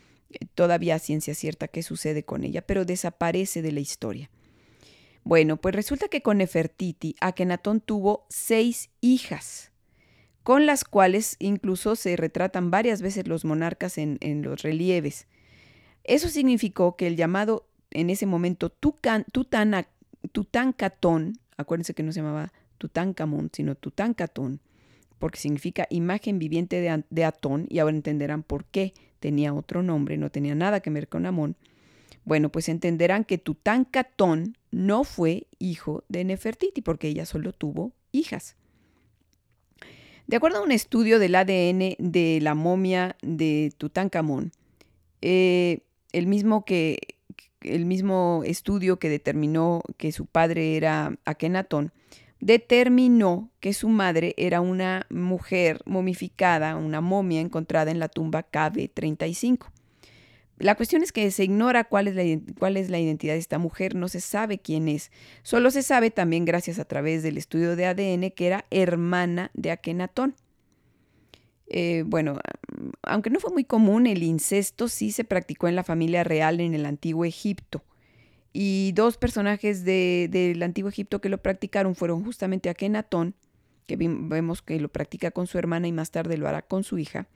todavía 0.55 0.99
ciencia 0.99 1.35
cierta 1.35 1.69
qué 1.69 1.83
sucede 1.83 2.23
con 2.23 2.45
ella, 2.45 2.63
pero 2.63 2.85
desaparece 2.85 3.63
de 3.63 3.73
la 3.73 3.81
historia. 3.81 4.31
Bueno, 5.31 5.59
pues 5.59 5.77
resulta 5.77 6.09
que 6.09 6.23
con 6.23 6.39
Nefertiti, 6.39 7.15
Akenatón 7.21 7.81
tuvo 7.81 8.27
seis 8.29 8.91
hijas, 9.01 9.71
con 10.43 10.67
las 10.67 10.83
cuales 10.83 11.37
incluso 11.39 11.95
se 11.95 12.17
retratan 12.17 12.73
varias 12.73 13.01
veces 13.01 13.29
los 13.29 13.45
monarcas 13.45 13.97
en, 13.97 14.19
los 14.43 14.63
relieves. 14.63 15.29
Eso 16.03 16.29
significó 16.29 16.97
que 16.97 17.07
el 17.07 17.15
llamado 17.15 17.69
en 17.93 18.11
ese 18.11 18.27
momento 18.27 18.71
Tutankatón, 20.33 21.39
acuérdense 21.57 21.95
que 21.95 22.03
no 22.03 22.11
se 22.11 22.23
llamaba 22.23 22.53
Tutankamón, 22.79 23.51
sino 23.53 23.77
Tutankatón, 23.77 24.59
porque 25.21 25.39
significa 25.39 25.87
imagen 25.91 26.41
viviente 26.41 27.05
de, 27.09 27.25
Atón, 27.25 27.67
y 27.69 27.79
ahora 27.79 27.95
entenderán 27.95 28.43
por 28.43 28.65
qué 28.65 28.95
tenía 29.21 29.55
otro 29.55 29.85
nombre, 29.85 30.17
no 30.17 30.31
tenía 30.31 30.57
nada 30.57 30.81
que 30.81 30.91
ver 30.91 31.07
con 31.07 31.25
Amón. 31.25 31.55
Bueno, 32.25 32.51
pues 32.51 32.69
entenderán 32.69 33.25
que 33.25 33.39
Tutankatón 33.39 34.57
no 34.71 35.05
fue 35.05 35.47
hijo 35.59 36.05
de 36.09 36.25
Nefertiti, 36.25 36.83
porque 36.83 37.09
ella 37.09 37.27
solo 37.27 37.53
tuvo 37.53 37.93
hijas. 38.13 38.57
De 40.27 40.37
acuerdo 40.37 40.59
a 40.59 40.63
un 40.63 40.73
estudio 40.73 41.19
del 41.19 41.35
ADN 41.35 41.97
de 41.99 42.39
la 42.41 42.55
momia 42.55 43.17
de 43.23 43.73
Tutankamón, 43.77 44.53
eh, 45.23 45.81
el 46.13 46.27
mismo 46.27 46.65
que 46.65 46.99
el 47.63 47.85
mismo 47.85 48.43
estudio 48.45 48.99
que 48.99 49.09
determinó 49.09 49.83
que 49.97 50.13
su 50.13 50.27
padre 50.27 50.77
era 50.77 51.19
Akenatón, 51.25 51.93
determinó 52.41 53.51
que 53.61 53.75
su 53.75 53.89
madre 53.89 54.35
era 54.39 54.61
una 54.61 55.07
mujer 55.11 55.81
momificada, 55.85 56.77
una 56.77 57.01
momia 57.01 57.41
encontrada 57.41 57.91
en 57.91 57.99
la 57.99 58.09
tumba 58.09 58.51
KB35. 58.51 59.71
La 60.61 60.75
cuestión 60.75 61.03
es 61.03 61.11
que 61.11 61.31
se 61.31 61.45
ignora 61.45 61.85
cuál 61.85 62.07
es, 62.07 62.15
la, 62.15 62.23
cuál 62.59 62.77
es 62.77 62.91
la 62.91 62.99
identidad 62.99 63.33
de 63.33 63.39
esta 63.39 63.59
mujer, 63.59 63.95
no 63.95 64.09
se 64.09 64.21
sabe 64.21 64.59
quién 64.59 64.89
es. 64.89 65.11
Solo 65.43 65.71
se 65.71 65.83
sabe 65.83 66.11
también 66.11 66.45
gracias 66.45 66.79
a 66.79 66.85
través 66.85 67.23
del 67.23 67.39
estudio 67.39 67.77
de 67.77 67.87
ADN 67.87 68.31
que 68.31 68.47
era 68.47 68.67
hermana 68.71 69.51
de 69.55 69.71
Akenatón. 69.71 70.35
Eh, 71.67 72.05
bueno, 72.07 72.39
aunque 73.03 73.31
no 73.31 73.41
fue 73.41 73.53
muy 73.53 73.65
común, 73.65 74.07
el 74.07 74.23
incesto 74.23 74.89
sí 74.89 75.13
se 75.13 75.25
practicó 75.25 75.67
en 75.67 75.77
la 75.77 75.83
familia 75.83 76.25
real 76.25 76.61
en 76.61 76.75
el 76.75 76.85
antiguo 76.85 77.25
Egipto. 77.25 77.83
Y 78.53 78.93
dos 78.95 79.17
personajes 79.17 79.83
del 79.83 80.63
antiguo 80.63 80.91
Egipto 80.91 81.23
que 81.23 81.31
lo 81.31 81.39
practicaron 81.39 81.95
fueron 81.95 82.23
justamente 82.23 82.69
Akenatón, 82.69 83.35
que 83.87 83.97
vemos 83.97 84.61
que 84.61 84.79
lo 84.79 84.91
practica 84.91 85.31
con 85.31 85.47
su 85.47 85.57
hermana 85.57 85.89
y 85.89 85.93
más 85.93 86.11
tarde 86.11 86.37
lo 86.37 86.49
hará 86.49 86.61
con 86.61 86.85
su 86.85 86.99
hija, 86.99 87.29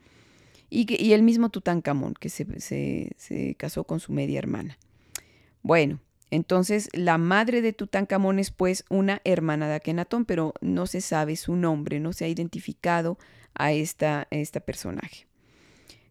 y, 0.69 1.13
el 1.13 1.23
mismo 1.23 1.49
Tutankamón, 1.49 2.13
que 2.13 2.29
se, 2.29 2.45
se 2.59 3.55
casó 3.55 3.83
con 3.83 3.99
su 3.99 4.11
media 4.11 4.39
hermana. 4.39 4.77
Bueno, 5.61 5.99
entonces 6.31 6.89
la 6.93 7.17
madre 7.17 7.61
de 7.61 7.73
Tutankamón 7.73 8.39
es 8.39 8.51
pues 8.51 8.83
una 8.89 9.21
hermana 9.23 9.67
de 9.67 9.75
Akenatón, 9.75 10.25
pero 10.25 10.53
no 10.61 10.87
se 10.87 11.01
sabe 11.01 11.35
su 11.35 11.55
nombre, 11.55 11.99
no 11.99 12.13
se 12.13 12.25
ha 12.25 12.27
identificado 12.27 13.17
a 13.53 13.71
esta, 13.71 14.27
esta 14.31 14.59
personaje. 14.59 15.27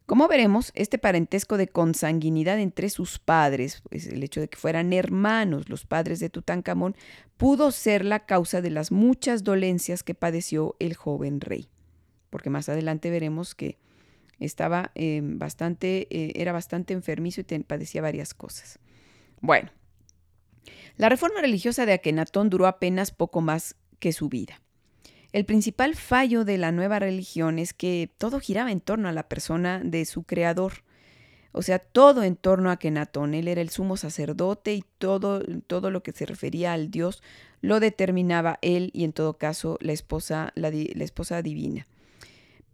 Como 0.05 0.27
veremos, 0.27 0.71
este 0.75 0.99
parentesco 0.99 1.57
de 1.57 1.67
consanguinidad 1.67 2.59
entre 2.59 2.89
sus 2.89 3.17
padres, 3.17 3.81
pues 3.89 4.05
el 4.05 4.23
hecho 4.23 4.39
de 4.39 4.47
que 4.47 4.57
fueran 4.57 4.93
hermanos 4.93 5.67
los 5.67 5.85
padres 5.85 6.19
de 6.19 6.29
Tutankamón, 6.29 6.95
pudo 7.37 7.71
ser 7.71 8.05
la 8.05 8.25
causa 8.25 8.61
de 8.61 8.69
las 8.69 8.91
muchas 8.91 9.43
dolencias 9.43 10.03
que 10.03 10.13
padeció 10.13 10.75
el 10.79 10.93
joven 10.93 11.41
rey. 11.41 11.69
Porque 12.29 12.51
más 12.51 12.69
adelante 12.69 13.09
veremos 13.09 13.55
que 13.55 13.79
estaba 14.39 14.91
eh, 14.95 15.21
bastante, 15.23 16.07
eh, 16.09 16.33
era 16.35 16.51
bastante 16.51 16.93
enfermizo 16.93 17.41
y 17.41 17.59
padecía 17.59 18.01
varias 18.01 18.33
cosas. 18.33 18.79
Bueno, 19.41 19.69
la 20.97 21.09
reforma 21.09 21.41
religiosa 21.41 21.85
de 21.85 21.93
Akenatón 21.93 22.49
duró 22.49 22.67
apenas 22.67 23.11
poco 23.11 23.41
más 23.41 23.75
que 23.99 24.13
su 24.13 24.29
vida. 24.29 24.61
El 25.31 25.45
principal 25.45 25.95
fallo 25.95 26.45
de 26.45 26.57
la 26.57 26.71
nueva 26.71 26.99
religión 26.99 27.59
es 27.59 27.73
que 27.73 28.09
todo 28.17 28.39
giraba 28.39 28.71
en 28.71 28.79
torno 28.79 29.09
a 29.09 29.11
la 29.11 29.27
persona 29.27 29.81
de 29.83 30.05
su 30.05 30.23
creador. 30.23 30.85
O 31.51 31.61
sea, 31.61 31.79
todo 31.79 32.23
en 32.23 32.37
torno 32.37 32.71
a 32.71 32.77
Kenatón. 32.77 33.33
Él 33.33 33.49
era 33.49 33.61
el 33.61 33.69
sumo 33.69 33.97
sacerdote 33.97 34.73
y 34.73 34.85
todo, 34.97 35.41
todo 35.67 35.91
lo 35.91 36.03
que 36.03 36.13
se 36.13 36.25
refería 36.25 36.71
al 36.71 36.89
Dios 36.89 37.21
lo 37.59 37.79
determinaba 37.79 38.59
él 38.61 38.91
y 38.93 39.03
en 39.03 39.11
todo 39.11 39.37
caso 39.37 39.77
la 39.81 39.91
esposa, 39.91 40.53
la, 40.55 40.69
la 40.71 41.03
esposa 41.03 41.41
divina. 41.41 41.85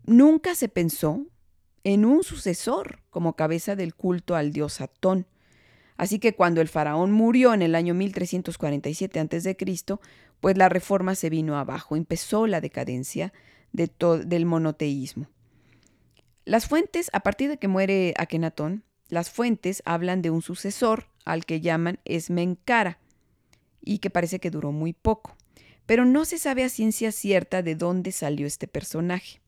Nunca 0.05 0.53
se 0.53 0.67
pensó 0.67 1.25
en 1.83 2.05
un 2.05 2.23
sucesor 2.23 2.99
como 3.09 3.35
cabeza 3.35 3.75
del 3.75 3.95
culto 3.95 4.35
al 4.35 4.51
dios 4.51 4.81
Atón. 4.81 5.27
Así 5.97 6.19
que 6.19 6.33
cuando 6.33 6.61
el 6.61 6.67
faraón 6.67 7.11
murió 7.11 7.53
en 7.53 7.61
el 7.61 7.75
año 7.75 7.93
1347 7.93 9.19
a.C., 9.19 9.99
pues 10.39 10.57
la 10.57 10.69
reforma 10.69 11.15
se 11.15 11.29
vino 11.29 11.57
abajo, 11.57 11.95
empezó 11.95 12.47
la 12.47 12.61
decadencia 12.61 13.31
de 13.71 13.91
del 14.25 14.45
monoteísmo. 14.45 15.27
Las 16.43 16.67
fuentes, 16.67 17.09
a 17.13 17.19
partir 17.21 17.49
de 17.49 17.57
que 17.57 17.67
muere 17.67 18.13
Akenatón, 18.17 18.83
las 19.09 19.29
fuentes 19.29 19.83
hablan 19.85 20.21
de 20.21 20.31
un 20.31 20.41
sucesor 20.41 21.07
al 21.25 21.45
que 21.45 21.61
llaman 21.61 21.99
Esmencara 22.05 22.97
y 23.79 23.99
que 23.99 24.09
parece 24.09 24.39
que 24.39 24.49
duró 24.49 24.71
muy 24.71 24.93
poco, 24.93 25.35
pero 25.85 26.05
no 26.05 26.25
se 26.25 26.39
sabe 26.39 26.63
a 26.63 26.69
ciencia 26.69 27.11
cierta 27.11 27.61
de 27.61 27.75
dónde 27.75 28.11
salió 28.11 28.47
este 28.47 28.67
personaje. 28.67 29.41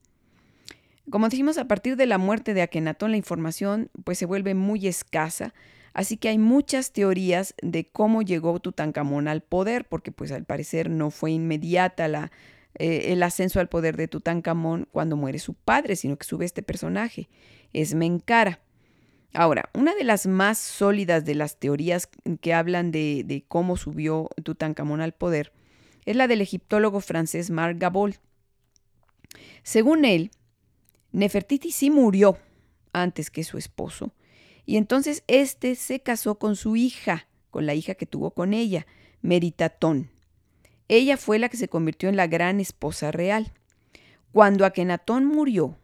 Como 1.10 1.30
dijimos, 1.30 1.58
a 1.58 1.68
partir 1.68 1.96
de 1.98 2.06
la 2.06 2.18
muerte 2.18 2.54
de 2.54 2.62
Akenatón 2.62 3.12
la 3.12 3.18
información 3.18 3.90
pues 4.04 4.18
se 4.18 4.26
vuelve 4.26 4.54
muy 4.54 4.88
escasa, 4.88 5.54
Así 5.94 6.18
que 6.18 6.30
hay 6.30 6.40
muchas 6.40 6.92
teorías 6.92 7.54
de 7.62 7.86
cómo 7.86 8.24
llegó 8.24 8.60
Tutankamón 8.60 9.28
al 9.28 9.42
poder, 9.42 9.86
porque 9.88 10.12
pues 10.12 10.32
al 10.32 10.44
parecer 10.44 10.90
no 10.90 11.12
fue 11.12 11.32
inmediata 11.32 12.08
la, 12.08 12.32
eh, 12.76 13.14
el 13.14 13.22
ascenso 13.22 13.60
al 13.60 13.70
poder 13.70 13.96
de 13.96 14.08
Tutankamón 14.08 14.88
cuando 14.92 15.16
muere 15.16 15.38
su 15.38 15.54
padre, 15.54 15.96
sino 15.96 16.18
que 16.18 16.26
sube 16.26 16.46
este 16.46 16.64
personaje, 16.64 17.30
es 17.74 17.94
Menkara. 17.94 18.60
Ahora, 19.36 19.70
una 19.74 19.94
de 19.96 20.04
las 20.04 20.26
más 20.26 20.58
sólidas 20.58 21.26
de 21.26 21.36
las 21.36 21.58
teorías 21.58 22.10
que 22.42 22.54
hablan 22.54 22.92
de, 22.92 23.24
de 23.26 23.44
cómo 23.48 23.78
subió 23.78 24.30
Tutankamón 24.44 25.02
al 25.02 25.14
poder 25.14 25.54
es 26.06 26.16
la 26.16 26.28
del 26.28 26.42
egiptólogo 26.42 27.02
francés 27.02 27.50
Marc 27.50 27.78
Gabol. 27.80 28.16
Según 29.64 30.06
él, 30.06 30.32
Nefertiti 31.14 31.72
sí 31.72 31.92
murió 31.92 32.40
antes 32.92 33.30
que 33.30 33.44
su 33.44 33.60
esposo, 33.60 34.12
y 34.66 34.78
entonces 34.78 35.24
éste 35.28 35.76
se 35.76 36.00
casó 36.00 36.40
con 36.40 36.56
su 36.56 36.76
hija, 36.76 37.28
con 37.52 37.68
la 37.68 37.76
hija 37.76 37.94
que 37.94 38.08
tuvo 38.08 38.32
con 38.32 38.54
ella, 38.54 38.88
Meritatón. 39.22 40.10
Ella 40.88 41.16
fue 41.18 41.38
la 41.38 41.50
que 41.50 41.58
se 41.58 41.68
convirtió 41.70 42.10
en 42.10 42.16
la 42.16 42.26
gran 42.26 42.60
esposa 42.60 43.12
real. 43.12 43.54
Cuando 44.32 44.66
Akenatón 44.66 45.26
murió, 45.26 45.78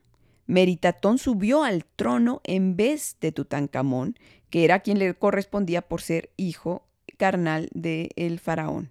Meritatón 0.48 1.20
subió 1.20 1.64
al 1.64 1.86
trono 1.86 2.42
en 2.44 2.76
vez 2.76 3.16
de 3.22 3.32
Tutankamón, 3.32 4.18
que 4.50 4.66
era 4.66 4.80
quien 4.80 4.98
le 4.98 5.14
correspondía 5.14 5.84
por 5.84 6.02
ser 6.02 6.32
hijo 6.38 6.88
carnal 7.18 7.70
del 7.74 8.40
faraón. 8.40 8.90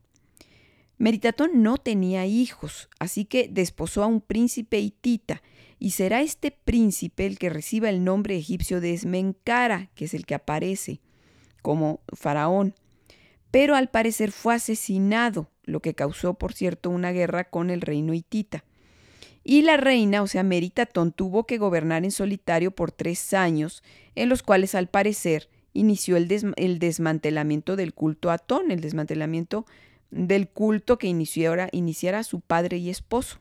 Meritatón 0.98 1.62
no 1.62 1.78
tenía 1.78 2.26
hijos, 2.26 2.88
así 3.00 3.24
que 3.24 3.48
desposó 3.50 4.04
a 4.04 4.06
un 4.06 4.20
príncipe 4.20 4.78
hitita 4.78 5.42
y 5.78 5.90
será 5.92 6.22
este 6.22 6.50
príncipe 6.50 7.26
el 7.26 7.38
que 7.38 7.50
reciba 7.50 7.88
el 7.88 8.04
nombre 8.04 8.36
egipcio 8.36 8.80
de 8.80 8.94
Esmencara, 8.94 9.90
que 9.94 10.06
es 10.06 10.14
el 10.14 10.26
que 10.26 10.34
aparece 10.34 11.00
como 11.62 12.00
faraón. 12.12 12.74
Pero 13.50 13.76
al 13.76 13.88
parecer 13.88 14.32
fue 14.32 14.54
asesinado, 14.54 15.50
lo 15.64 15.80
que 15.80 15.94
causó, 15.94 16.34
por 16.34 16.52
cierto, 16.52 16.90
una 16.90 17.12
guerra 17.12 17.44
con 17.44 17.70
el 17.70 17.80
reino 17.80 18.12
hitita. 18.12 18.64
Y 19.44 19.62
la 19.62 19.76
reina, 19.76 20.22
o 20.22 20.26
sea, 20.26 20.42
Meritatón, 20.42 21.12
tuvo 21.12 21.46
que 21.46 21.58
gobernar 21.58 22.04
en 22.04 22.10
solitario 22.10 22.70
por 22.70 22.92
tres 22.92 23.32
años, 23.32 23.82
en 24.14 24.28
los 24.28 24.42
cuales 24.42 24.74
al 24.74 24.88
parecer 24.88 25.48
inició 25.72 26.16
el, 26.16 26.28
el 26.56 26.78
desmantelamiento 26.78 27.76
del 27.76 27.94
culto 27.94 28.30
a 28.30 28.34
Atón, 28.34 28.70
el 28.70 28.80
desmantelamiento 28.80 29.64
del 30.10 30.48
culto 30.48 30.98
que 30.98 31.06
iniciara 31.06 32.24
su 32.24 32.40
padre 32.40 32.78
y 32.78 32.90
esposo. 32.90 33.38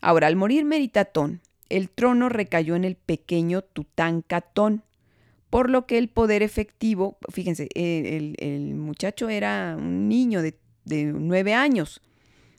Ahora, 0.00 0.26
al 0.28 0.36
morir 0.36 0.64
Meritatón, 0.64 1.40
el 1.68 1.90
trono 1.90 2.28
recayó 2.28 2.76
en 2.76 2.84
el 2.84 2.96
pequeño 2.96 3.62
Tutankamón, 3.62 4.82
por 5.50 5.70
lo 5.70 5.86
que 5.86 5.98
el 5.98 6.08
poder 6.08 6.42
efectivo, 6.42 7.18
fíjense, 7.30 7.68
el, 7.74 8.74
muchacho 8.74 9.28
era 9.28 9.74
un 9.78 10.08
niño 10.08 10.42
de, 10.42 10.58
de 10.84 11.04
nueve 11.04 11.54
años, 11.54 12.02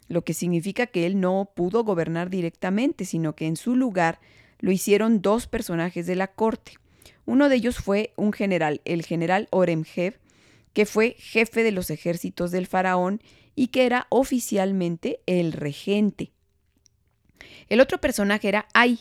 lo 0.08 0.24
que 0.24 0.34
significa 0.34 0.88
que 0.88 1.06
él 1.06 1.20
no 1.20 1.52
pudo 1.56 1.84
gobernar 1.84 2.30
directamente, 2.30 3.06
sino 3.06 3.36
que 3.36 3.46
en 3.46 3.58
su 3.58 3.76
lugar 3.76 4.20
lo 4.60 4.72
hicieron 4.72 5.22
dos 5.22 5.48
personajes 5.48 6.08
de 6.08 6.16
la 6.16 6.28
corte. 6.28 6.74
Uno 7.26 7.48
de 7.48 7.56
ellos 7.58 7.78
fue 7.78 8.14
un 8.16 8.34
general, 8.34 8.82
el 8.86 9.06
general 9.06 9.48
Oremheb, 9.52 10.20
que 10.74 10.86
fue 10.86 11.16
jefe 11.20 11.64
de 11.64 11.72
los 11.72 11.90
ejércitos 11.92 12.52
del 12.52 12.68
faraón 12.68 13.22
y 13.56 13.68
que 13.68 13.86
era 13.86 14.08
oficialmente 14.10 15.22
el 15.26 15.52
regente. 15.54 16.32
El 17.70 17.82
otro 17.82 18.00
personaje 18.00 18.48
era 18.48 18.68
Ay, 18.74 19.00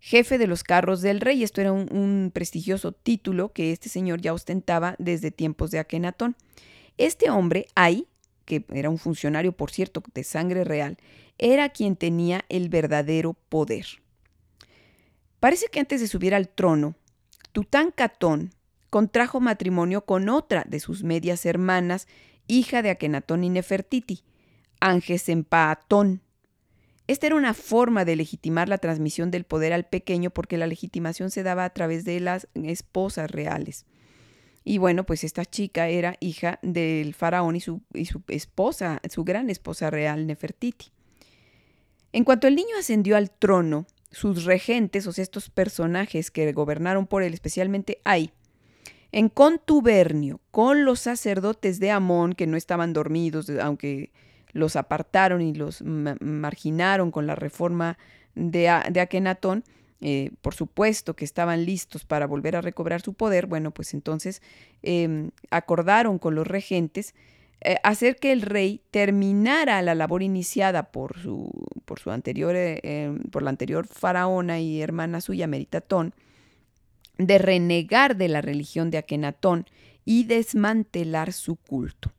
jefe 0.00 0.38
de 0.38 0.46
los 0.46 0.64
carros 0.64 1.02
del 1.02 1.20
rey. 1.20 1.42
Esto 1.42 1.60
era 1.60 1.72
un, 1.72 2.30
prestigioso 2.32 2.92
título 2.92 3.52
que 3.52 3.72
este 3.72 3.88
señor 3.88 4.20
ya 4.20 4.32
ostentaba 4.32 4.96
desde 4.98 5.30
tiempos 5.30 5.70
de 5.70 5.78
Akenatón. 5.78 6.36
Este 6.96 7.30
hombre, 7.30 7.66
Ay, 7.74 8.08
que 8.44 8.64
era 8.70 8.90
un 8.90 8.98
funcionario, 8.98 9.52
por 9.52 9.70
cierto, 9.70 10.02
de 10.14 10.24
sangre 10.24 10.64
real, 10.64 10.96
era 11.36 11.68
quien 11.68 11.96
tenía 11.96 12.44
el 12.48 12.68
verdadero 12.68 13.34
poder. 13.34 13.86
Parece 15.38 15.66
que 15.68 15.78
antes 15.78 16.00
de 16.00 16.08
subir 16.08 16.34
al 16.34 16.48
trono, 16.48 16.94
Tutankamón 17.52 18.50
contrajo 18.90 19.40
matrimonio 19.40 20.04
con 20.04 20.28
otra 20.28 20.64
de 20.66 20.80
sus 20.80 21.04
medias 21.04 21.44
hermanas, 21.46 22.08
hija 22.46 22.82
de 22.82 22.90
Akenatón 22.90 23.44
y 23.44 23.50
Nefertiti, 23.50 24.22
Angesempaatón. 24.80 26.22
Esta 27.08 27.26
era 27.26 27.36
una 27.36 27.54
forma 27.54 28.04
de 28.04 28.16
legitimar 28.16 28.68
la 28.68 28.76
transmisión 28.76 29.30
del 29.30 29.44
poder 29.44 29.72
al 29.72 29.86
pequeño 29.86 30.28
porque 30.28 30.58
la 30.58 30.66
legitimación 30.66 31.30
se 31.30 31.42
daba 31.42 31.64
a 31.64 31.70
través 31.70 32.04
de 32.04 32.20
las 32.20 32.48
esposas 32.54 33.30
reales. 33.30 33.86
Y 34.62 34.76
bueno, 34.76 35.06
pues 35.06 35.24
esta 35.24 35.46
chica 35.46 35.88
era 35.88 36.16
hija 36.20 36.58
del 36.60 37.14
faraón 37.14 37.56
y 37.56 37.60
su, 37.60 37.80
esposa, 38.28 39.00
su 39.08 39.24
gran 39.24 39.48
esposa 39.48 39.88
real, 39.88 40.26
Nefertiti. 40.26 40.92
En 42.12 42.24
cuanto 42.24 42.46
el 42.46 42.54
niño 42.54 42.76
ascendió 42.78 43.16
al 43.16 43.30
trono, 43.30 43.86
sus 44.10 44.44
regentes, 44.44 45.06
o 45.06 45.12
sea, 45.12 45.22
estos 45.22 45.48
personajes 45.48 46.30
que 46.30 46.52
gobernaron 46.52 47.06
por 47.06 47.22
él, 47.22 47.32
especialmente 47.32 48.02
Ay, 48.04 48.32
en 49.12 49.30
contubernio 49.30 50.42
con 50.50 50.84
los 50.84 51.00
sacerdotes 51.00 51.80
de 51.80 51.90
Amón, 51.90 52.34
que 52.34 52.46
no 52.46 52.58
estaban 52.58 52.92
dormidos, 52.92 53.48
aunque 53.62 54.12
los 54.58 54.76
apartaron 54.76 55.40
y 55.40 55.54
los 55.54 55.82
marginaron 55.82 57.10
con 57.10 57.26
la 57.26 57.34
reforma 57.34 57.98
de, 58.34 58.68
Akenatón, 58.68 59.64
eh, 60.00 60.30
por 60.42 60.54
supuesto 60.54 61.14
que 61.14 61.24
estaban 61.24 61.64
listos 61.64 62.04
para 62.04 62.26
volver 62.26 62.56
a 62.56 62.60
recobrar 62.60 63.00
su 63.00 63.14
poder, 63.14 63.46
bueno, 63.46 63.72
pues 63.72 63.94
entonces 63.94 64.42
em, 64.82 65.30
acordaron 65.50 66.18
con 66.18 66.34
los 66.34 66.46
regentes 66.46 67.14
eh, 67.60 67.76
hacer 67.82 68.16
que 68.16 68.30
el 68.30 68.42
rey 68.42 68.82
terminara 68.92 69.82
la 69.82 69.96
labor 69.96 70.22
iniciada 70.22 70.92
por 70.92 71.18
su, 71.18 71.50
por 71.84 71.98
su 71.98 72.12
anterior, 72.12 72.54
em, 72.56 73.18
por 73.30 73.42
la 73.42 73.50
anterior 73.50 73.86
faraona 73.88 74.60
y 74.60 74.80
hermana 74.80 75.20
suya, 75.20 75.48
Meritatón, 75.48 76.14
de 77.16 77.38
renegar 77.38 78.16
de 78.16 78.28
la 78.28 78.42
religión 78.42 78.90
de 78.90 78.98
Akenatón 78.98 79.66
y 80.04 80.24
desmantelar 80.24 81.32
su 81.32 81.56
culto. 81.56 82.12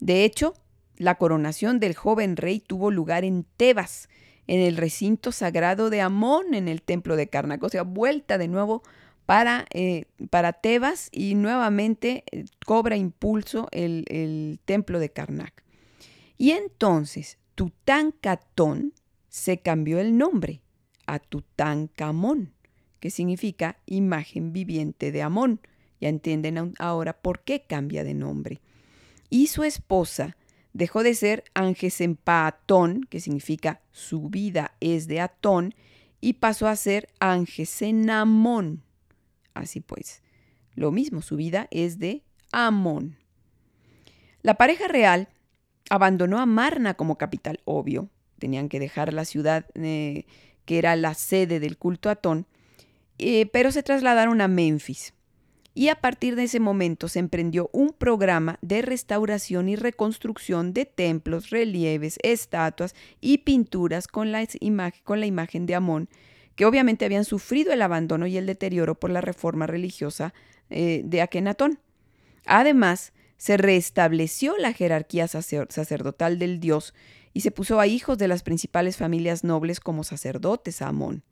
De 0.00 0.24
hecho, 0.24 0.54
la 0.98 1.14
coronación 1.14 1.80
del 1.80 1.94
joven 1.94 2.36
rey 2.36 2.60
tuvo 2.60 2.90
lugar 2.90 3.24
en 3.24 3.44
Tebas, 3.56 4.08
en 4.46 4.60
el 4.60 4.76
recinto 4.76 5.32
sagrado 5.32 5.90
de 5.90 6.00
Amón, 6.00 6.54
en 6.54 6.68
el 6.68 6.82
templo 6.82 7.16
de 7.16 7.28
Karnak. 7.28 7.62
O 7.62 7.68
sea, 7.68 7.82
vuelta 7.82 8.36
de 8.36 8.48
nuevo 8.48 8.82
para, 9.26 9.66
eh, 9.72 10.06
para 10.30 10.52
Tebas 10.52 11.08
y 11.12 11.34
nuevamente 11.34 12.24
eh, 12.30 12.44
cobra 12.66 12.96
impulso 12.96 13.68
el, 13.70 14.04
el, 14.08 14.58
templo 14.64 14.98
de 14.98 15.10
Karnak. 15.10 15.62
Y 16.36 16.50
entonces 16.52 17.38
Tutankamón 17.54 18.94
se 19.28 19.58
cambió 19.58 19.98
el 19.98 20.16
nombre 20.16 20.62
a 21.06 21.18
Tutankamón 21.18 22.52
que 23.00 23.10
significa 23.10 23.78
imagen 23.86 24.52
viviente 24.52 25.12
de 25.12 25.22
Amón. 25.22 25.60
Ya 26.00 26.08
entienden 26.08 26.74
ahora 26.78 27.12
por 27.12 27.40
qué 27.40 27.62
cambia 27.62 28.04
de 28.04 28.14
nombre. 28.14 28.60
Y 29.30 29.48
su 29.48 29.64
esposa 29.64 30.36
dejó 30.78 31.02
de 31.02 31.14
ser 31.14 31.42
Angesenpaatón, 31.54 33.02
que 33.10 33.18
significa 33.18 33.80
su 33.90 34.28
vida 34.28 34.76
es 34.78 35.08
de 35.08 35.20
Atón, 35.20 35.74
y 36.20 36.34
pasó 36.34 36.68
a 36.68 36.76
ser 36.76 37.08
Angesenamón. 37.18 38.84
Así 39.54 39.80
pues, 39.80 40.22
lo 40.74 40.92
mismo, 40.92 41.20
su 41.20 41.34
vida 41.34 41.66
es 41.72 41.98
de 41.98 42.22
Amón. 42.52 43.16
La 44.42 44.54
pareja 44.54 44.86
real 44.86 45.28
abandonó 45.90 46.38
a 46.38 46.46
Marna 46.46 46.94
como 46.94 47.18
capital, 47.18 47.60
obvio. 47.64 48.08
Tenían 48.38 48.68
que 48.68 48.78
dejar 48.78 49.12
la 49.12 49.24
ciudad 49.24 49.66
eh, 49.74 50.26
que 50.64 50.78
era 50.78 50.94
la 50.94 51.14
sede 51.14 51.58
del 51.58 51.76
culto 51.76 52.08
Atón 52.08 52.46
eh, 53.18 53.46
pero 53.46 53.72
se 53.72 53.82
trasladaron 53.82 54.40
a 54.40 54.46
Memphis. 54.46 55.12
Y 55.78 55.90
a 55.90 55.94
partir 55.94 56.34
de 56.34 56.42
ese 56.42 56.58
momento 56.58 57.06
se 57.06 57.20
emprendió 57.20 57.70
un 57.72 57.92
programa 57.92 58.58
de 58.62 58.82
restauración 58.82 59.68
y 59.68 59.76
reconstrucción 59.76 60.72
de 60.72 60.86
templos, 60.86 61.50
relieves, 61.50 62.18
estatuas 62.24 62.96
y 63.20 63.38
pinturas 63.38 64.08
con 64.08 64.32
la, 64.32 64.42
imagen 65.24 65.66
de 65.66 65.76
Amón, 65.76 66.08
que 66.56 66.66
obviamente 66.66 67.04
habían 67.04 67.24
sufrido 67.24 67.72
el 67.72 67.80
abandono 67.80 68.26
y 68.26 68.36
el 68.36 68.46
deterioro 68.46 68.96
por 68.96 69.10
la 69.10 69.20
reforma 69.20 69.68
religiosa 69.68 70.34
eh, 70.68 71.02
de 71.04 71.22
Akenatón. 71.22 71.78
Además, 72.44 73.12
se 73.36 73.56
restableció 73.56 74.56
la 74.56 74.72
jerarquía 74.72 75.28
sacerdotal 75.28 76.40
del 76.40 76.58
dios 76.58 76.92
y 77.32 77.42
se 77.42 77.52
puso 77.52 77.78
a 77.78 77.86
hijos 77.86 78.18
de 78.18 78.26
las 78.26 78.42
principales 78.42 78.96
familias 78.96 79.44
nobles 79.44 79.78
como 79.78 80.02
sacerdotes 80.02 80.82
a 80.82 80.88
Amón. 80.88 81.22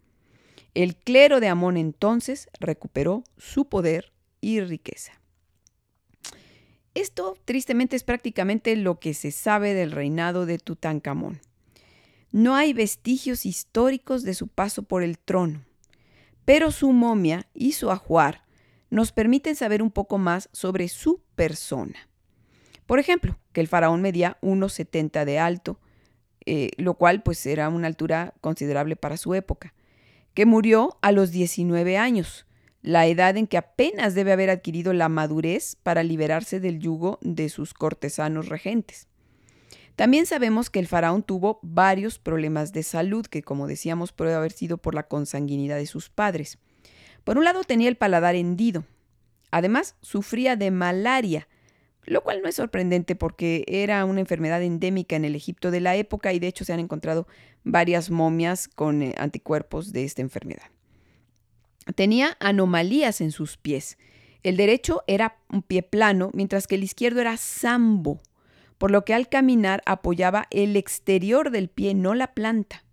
El 0.74 0.94
clero 0.94 1.40
de 1.40 1.48
Amón 1.48 1.76
entonces 1.76 2.48
recuperó 2.60 3.24
su 3.38 3.68
poder 3.68 4.12
y 4.46 4.60
riqueza. 4.60 5.12
Esto 6.94 7.36
tristemente 7.44 7.96
es 7.96 8.04
prácticamente 8.04 8.76
lo 8.76 9.00
que 9.00 9.12
se 9.12 9.32
sabe 9.32 9.74
del 9.74 9.90
reinado 9.90 10.46
de 10.46 10.58
Tutankamón. 10.58 11.40
No 12.30 12.54
hay 12.54 12.72
vestigios 12.72 13.44
históricos 13.44 14.22
de 14.22 14.34
su 14.34 14.46
paso 14.46 14.84
por 14.84 15.02
el 15.02 15.18
trono, 15.18 15.64
pero 16.44 16.70
su 16.70 16.92
momia 16.92 17.48
y 17.54 17.72
su 17.72 17.90
ajuar 17.90 18.44
nos 18.88 19.10
permiten 19.10 19.56
saber 19.56 19.82
un 19.82 19.90
poco 19.90 20.16
más 20.16 20.48
sobre 20.52 20.86
su 20.86 21.20
persona. 21.34 22.08
Por 22.86 23.00
ejemplo, 23.00 23.40
que 23.52 23.60
el 23.60 23.66
faraón 23.66 24.00
medía 24.00 24.38
1,70 24.42 25.24
de 25.24 25.40
alto, 25.40 25.80
eh, 26.44 26.70
lo 26.76 26.94
cual 26.94 27.24
pues 27.24 27.44
era 27.46 27.68
una 27.68 27.88
altura 27.88 28.34
considerable 28.40 28.94
para 28.94 29.16
su 29.16 29.34
época 29.34 29.74
que 30.34 30.46
murió 30.46 30.98
a 31.02 31.10
los 31.10 31.30
19 31.30 31.96
años, 31.98 32.46
la 32.86 33.08
edad 33.08 33.36
en 33.36 33.48
que 33.48 33.58
apenas 33.58 34.14
debe 34.14 34.30
haber 34.30 34.48
adquirido 34.48 34.92
la 34.92 35.08
madurez 35.08 35.76
para 35.82 36.04
liberarse 36.04 36.60
del 36.60 36.78
yugo 36.78 37.18
de 37.20 37.48
sus 37.48 37.74
cortesanos 37.74 38.48
regentes. 38.48 39.08
También 39.96 40.24
sabemos 40.24 40.70
que 40.70 40.78
el 40.78 40.86
faraón 40.86 41.24
tuvo 41.24 41.58
varios 41.62 42.20
problemas 42.20 42.72
de 42.72 42.84
salud 42.84 43.26
que, 43.26 43.42
como 43.42 43.66
decíamos, 43.66 44.12
puede 44.12 44.34
haber 44.34 44.52
sido 44.52 44.78
por 44.78 44.94
la 44.94 45.08
consanguinidad 45.08 45.78
de 45.78 45.86
sus 45.86 46.10
padres. 46.10 46.58
Por 47.24 47.38
un 47.38 47.44
lado 47.44 47.64
tenía 47.64 47.88
el 47.88 47.96
paladar 47.96 48.36
hendido. 48.36 48.84
Además, 49.50 49.96
sufría 50.00 50.54
de 50.54 50.70
malaria, 50.70 51.48
lo 52.04 52.22
cual 52.22 52.40
no 52.40 52.48
es 52.48 52.54
sorprendente 52.54 53.16
porque 53.16 53.64
era 53.66 54.04
una 54.04 54.20
enfermedad 54.20 54.62
endémica 54.62 55.16
en 55.16 55.24
el 55.24 55.34
Egipto 55.34 55.72
de 55.72 55.80
la 55.80 55.96
época 55.96 56.32
y 56.32 56.38
de 56.38 56.46
hecho 56.46 56.64
se 56.64 56.72
han 56.72 56.78
encontrado 56.78 57.26
varias 57.64 58.10
momias 58.10 58.68
con 58.68 59.02
eh, 59.02 59.12
anticuerpos 59.18 59.92
de 59.92 60.04
esta 60.04 60.22
enfermedad. 60.22 60.75
Tenía 61.94 62.36
anomalías 62.40 63.20
en 63.20 63.30
sus 63.30 63.56
pies. 63.56 63.98
El 64.42 64.56
derecho 64.56 65.02
era 65.06 65.38
un 65.50 65.62
pie 65.62 65.82
plano, 65.82 66.30
mientras 66.34 66.66
que 66.66 66.74
el 66.74 66.84
izquierdo 66.84 67.20
era 67.20 67.36
sambo, 67.36 68.20
por 68.78 68.90
lo 68.90 69.04
que 69.04 69.14
al 69.14 69.28
caminar 69.28 69.82
apoyaba 69.86 70.46
el 70.50 70.76
exterior 70.76 71.50
del 71.50 71.68
pie, 71.68 71.94
no 71.94 72.14
la 72.14 72.34
planta. 72.34 72.84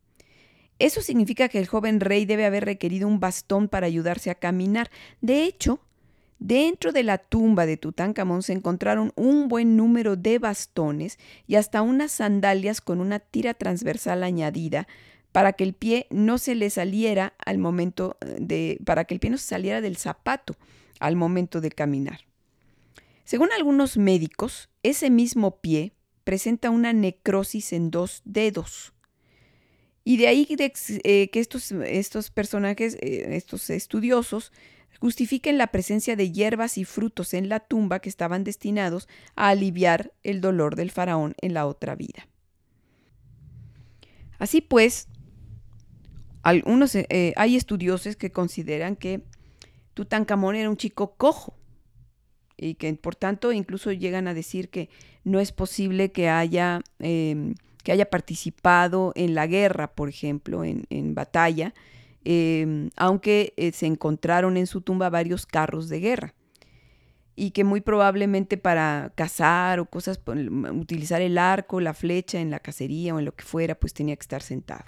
Eso 0.80 1.02
significa 1.02 1.50
que 1.50 1.60
el 1.60 1.68
joven 1.68 2.00
rey 2.00 2.26
debe 2.26 2.46
haber 2.46 2.66
requerido 2.66 3.08
un 3.08 3.20
bastón 3.20 3.68
para 3.68 3.88
ayudarse 3.88 4.32
a 4.32 4.36
caminar. 4.36 4.90
De 5.22 5.44
hecho, 5.44 5.80
Dentro 6.46 6.92
de 6.92 7.04
la 7.04 7.20
tumba 7.20 7.66
de 7.66 7.78
Tutankamón 7.78 8.44
se 8.44 8.52
encontraron 8.52 9.14
un 9.16 9.48
buen 9.48 9.78
número 9.78 10.18
de 10.18 10.40
bastones 10.40 11.18
y 11.48 11.56
hasta 11.56 11.82
unas 11.82 12.12
sandalias 12.12 12.82
con 12.82 13.00
una 13.00 13.20
tira 13.20 13.54
transversal 13.54 14.24
añadida 14.24 14.86
para 15.34 15.54
que 15.54 15.66
el 15.66 15.74
pie 15.74 16.08
no 16.10 16.38
se 16.38 16.56
le 16.56 16.70
saliera 16.70 17.34
al 17.46 17.58
momento 17.58 18.18
eh, 18.22 18.38
de 18.40 18.80
para 18.86 19.04
que 19.04 19.16
el 19.16 19.20
pie 19.20 19.32
no 19.32 19.38
se 19.38 19.48
saliera 19.48 19.82
del 19.82 19.98
zapato 19.98 20.56
al 21.00 21.18
momento 21.18 21.60
de 21.60 21.72
caminar. 21.72 22.22
Según 23.26 23.50
algunos 23.52 23.98
médicos, 23.98 24.70
ese 24.84 25.10
mismo 25.10 25.60
pie 25.60 25.94
presenta 26.24 26.70
una 26.70 26.94
necrosis 26.94 27.74
en 27.74 27.92
dos 27.92 28.22
dedos. 28.24 28.94
Y 30.06 30.18
de 30.18 30.28
ahí 30.28 30.46
que 30.46 31.30
estos, 31.34 31.72
estos 31.72 32.30
personajes, 32.30 32.98
estos 33.02 33.70
estudiosos, 33.70 34.52
justifiquen 35.00 35.58
la 35.58 35.68
presencia 35.68 36.16
de 36.16 36.32
hierbas 36.32 36.78
y 36.78 36.86
frutos 36.86 37.34
en 37.34 37.50
la 37.50 37.62
tumba 37.62 38.00
que 38.00 38.10
estaban 38.10 38.44
destinados 38.44 39.08
a 39.36 39.50
aliviar 39.50 40.14
el 40.24 40.42
dolor 40.42 40.76
del 40.76 40.92
faraón 40.92 41.36
en 41.42 41.54
la 41.54 41.66
otra 41.66 41.96
vida. 41.96 42.28
Así 44.40 44.60
pues, 44.60 45.08
algunos, 46.44 46.96
eh, 46.96 47.34
hay 47.36 47.56
estudiosos 47.56 48.16
que 48.16 48.32
consideran 48.32 48.96
que 48.96 49.24
Tutankamón 49.94 50.56
era 50.56 50.70
un 50.70 50.78
chico 50.78 51.16
cojo 51.16 51.58
y 52.58 52.76
que 52.76 52.94
por 52.94 53.16
tanto 53.16 53.52
incluso 53.52 53.92
llegan 53.92 54.28
a 54.28 54.34
decir 54.34 54.70
que 54.70 54.90
no 55.24 55.40
es 55.40 55.52
posible 55.52 56.12
que 56.12 56.30
haya, 56.30 56.82
em, 57.00 57.56
que 57.84 57.92
haya 57.92 58.10
participado 58.10 59.12
en 59.16 59.34
la 59.34 59.48
guerra, 59.48 59.96
por 59.96 60.10
ejemplo, 60.10 60.64
en, 60.64 60.86
en 60.90 61.16
batalla, 61.16 61.74
Em, 62.26 62.90
aunque 62.96 63.54
eh, 63.58 63.72
se 63.74 63.86
encontraron 63.86 64.56
en 64.56 64.68
su 64.68 64.82
tumba 64.82 65.10
varios 65.10 65.46
carros 65.46 65.90
de 65.90 66.00
guerra 66.00 66.34
y 67.36 67.52
que 67.52 67.66
muy 67.66 67.82
probablemente 67.82 68.58
para 68.58 69.12
cazar 69.16 69.80
o 69.80 69.86
cosas, 69.86 70.22
utilizar 70.72 71.22
el 71.22 71.38
arco, 71.38 71.82
la 71.82 71.94
flecha 71.94 72.40
en 72.40 72.50
la 72.50 72.60
cacería 72.60 73.14
o 73.14 73.20
en 73.20 73.26
lo 73.26 73.36
que 73.36 73.44
fuera, 73.44 73.76
pues 73.76 73.94
tenía 73.94 74.16
que 74.16 74.22
estar 74.22 74.42
sentado. 74.42 74.86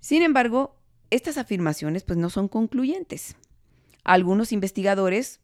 Sin 0.00 0.22
embargo, 0.22 0.76
estas 1.10 1.38
afirmaciones 1.38 2.04
pues 2.04 2.18
no 2.18 2.30
son 2.30 2.48
concluyentes. 2.48 3.36
Algunos 4.04 4.52
investigadores, 4.52 5.40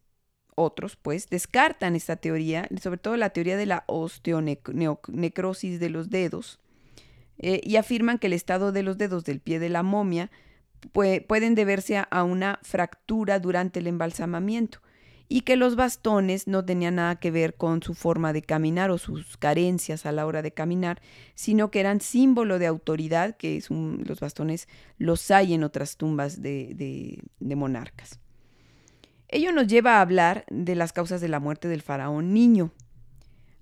otros 0.55 0.97
pues, 0.97 1.29
descartan 1.29 1.97
esta 1.97 2.17
teoría, 2.17 2.69
sobre 2.81 2.99
todo 2.99 3.17
la 3.17 3.31
teoría 3.31 3.57
de 3.57 3.67
la 3.67 3.85
osteonecrosis 3.87 5.81
de 5.81 5.91
los 5.91 6.11
dedos, 6.11 6.61
eh, 7.39 7.61
y 7.65 7.77
afirman 7.77 8.19
que 8.19 8.29
el 8.29 8.35
estado 8.35 8.73
de 8.73 8.83
los 8.83 8.99
dedos 8.99 9.25
del 9.25 9.41
pie 9.41 9.59
de 9.59 9.69
la 9.69 9.83
momia 9.83 10.31
pueden 10.93 11.55
deberse 11.55 11.97
a 11.97 12.25
una 12.25 12.59
fractura 12.63 13.39
durante 13.39 13.79
el 13.79 13.87
embalsamamiento 13.87 14.81
y 15.33 15.41
que 15.41 15.57
los 15.57 15.77
bastones 15.77 16.47
no 16.47 16.63
tenían 16.63 16.97
nada 16.97 17.17
que 17.17 17.31
ver 17.31 17.55
con 17.55 17.83
su 17.83 17.95
forma 17.95 18.35
de 18.35 18.43
caminar 18.43 18.91
o 18.91 18.99
sus 18.99 19.39
carencias 19.39 20.05
a 20.05 20.13
la 20.13 20.27
hora 20.27 20.43
de 20.43 20.53
caminar, 20.53 21.01
sino 21.35 21.71
que 21.71 21.81
eran 21.81 22.03
símbolo 22.03 22.59
de 22.59 22.67
autoridad, 22.67 23.37
que 23.39 23.63
los 23.71 24.21
bastones 24.21 24.69
los 24.99 25.31
hay 25.31 25.55
en 25.55 25.65
otras 25.65 25.97
tumbas 25.97 26.43
de 26.43 27.23
monarcas. 27.41 28.21
Ello 29.29 29.53
nos 29.53 29.69
lleva 29.69 29.97
a 29.97 30.01
hablar 30.03 30.45
de 30.51 30.75
las 30.75 30.93
causas 30.93 31.23
de 31.23 31.29
la 31.29 31.41
muerte 31.41 31.67
del 31.67 31.81
faraón 31.81 32.35
niño, 32.35 32.71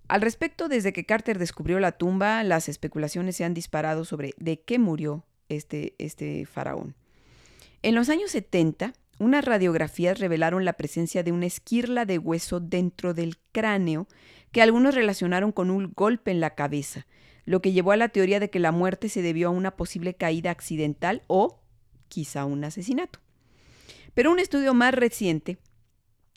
al 0.08 0.22
respecto, 0.22 0.66
desde 0.66 0.92
que 0.92 1.06
Carter 1.06 1.38
descubrió 1.38 1.78
la 1.78 1.92
tumba, 1.92 2.42
las 2.42 2.68
especulaciones 2.68 3.36
se 3.36 3.44
han 3.44 3.54
disparado 3.54 4.04
sobre 4.04 4.34
de 4.38 4.60
qué 4.60 4.80
murió 4.80 5.24
este, 5.48 5.94
este 5.98 6.46
faraón. 6.46 6.96
En 7.82 7.94
los 7.94 8.08
años 8.08 8.32
70, 8.32 8.92
unas 9.20 9.44
radiografías 9.44 10.18
revelaron 10.18 10.64
la 10.64 10.72
presencia 10.72 11.22
de 11.22 11.30
una 11.30 11.44
esquirla 11.44 12.06
de 12.06 12.18
hueso 12.18 12.58
dentro 12.58 13.12
del 13.12 13.36
cráneo 13.52 14.08
que 14.50 14.62
algunos 14.62 14.94
relacionaron 14.94 15.52
con 15.52 15.70
un 15.70 15.92
golpe 15.94 16.30
en 16.30 16.40
la 16.40 16.54
cabeza, 16.54 17.06
lo 17.44 17.60
que 17.60 17.72
llevó 17.72 17.92
a 17.92 17.98
la 17.98 18.08
teoría 18.08 18.40
de 18.40 18.48
que 18.48 18.58
la 18.58 18.72
muerte 18.72 19.10
se 19.10 19.20
debió 19.20 19.48
a 19.48 19.52
una 19.52 19.76
posible 19.76 20.14
caída 20.14 20.50
accidental 20.50 21.22
o 21.26 21.60
quizá 22.08 22.46
un 22.46 22.64
asesinato. 22.64 23.20
Pero 24.14 24.32
un 24.32 24.38
estudio 24.38 24.72
más 24.72 24.94
reciente 24.94 25.58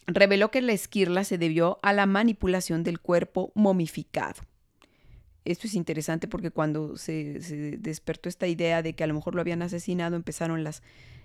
reveló 0.05 0.51
que 0.51 0.61
la 0.61 0.73
esquirla 0.73 1.23
se 1.23 1.37
debió 1.37 1.79
a 1.83 1.93
la 1.93 2.05
manipulación 2.05 2.83
del 2.83 2.99
cuerpo 2.99 3.53
momificado. 3.55 4.41
Esto 5.45 5.67
es 5.67 5.73
interesante 5.75 6.27
porque 6.27 6.51
cuando 6.51 6.97
se, 6.97 7.77
despertó 7.79 8.27
esta 8.27 8.47
idea 8.47 8.81
de 8.81 8.93
que 8.93 9.05
a 9.05 9.07
lo 9.07 9.13
mejor 9.13 9.35
lo 9.35 9.41
habían 9.41 9.61
asesinado, 9.61 10.17
empezaron 10.17 10.63
las 10.65 10.83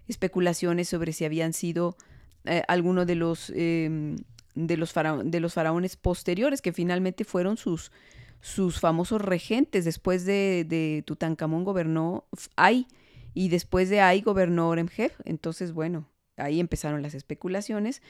especulaciones 0.09 0.89
sobre 0.89 1.13
si 1.13 1.25
habían 1.25 1.53
sido 1.53 1.97
eh, 2.45 2.63
algunos 2.69 3.07
de 3.07 3.15
los, 3.15 3.53
em, 3.55 4.17
de, 4.55 4.77
los 4.77 4.95
de 5.25 5.41
los 5.41 5.55
faraones 5.55 5.97
posteriores, 5.97 6.63
que 6.63 6.73
finalmente 6.73 7.25
fueron 7.25 7.57
sus, 7.57 7.93
sus 8.41 8.81
famosos 8.81 9.23
regentes. 9.23 9.85
Después 9.85 10.25
de, 10.25 10.65
de 10.69 11.03
Tutankamón 11.07 11.65
gobernó 11.65 12.27
Ay 12.57 12.87
y 13.35 13.49
después 13.49 13.89
de 13.91 14.01
Ay 14.01 14.23
gobernó 14.23 14.69
Oremheb. 14.69 15.13
Entonces, 15.25 15.73
bueno, 15.73 16.09
ahí 16.37 16.61
empezaron 16.61 17.03
las 17.03 17.15
especulaciones. 17.15 18.03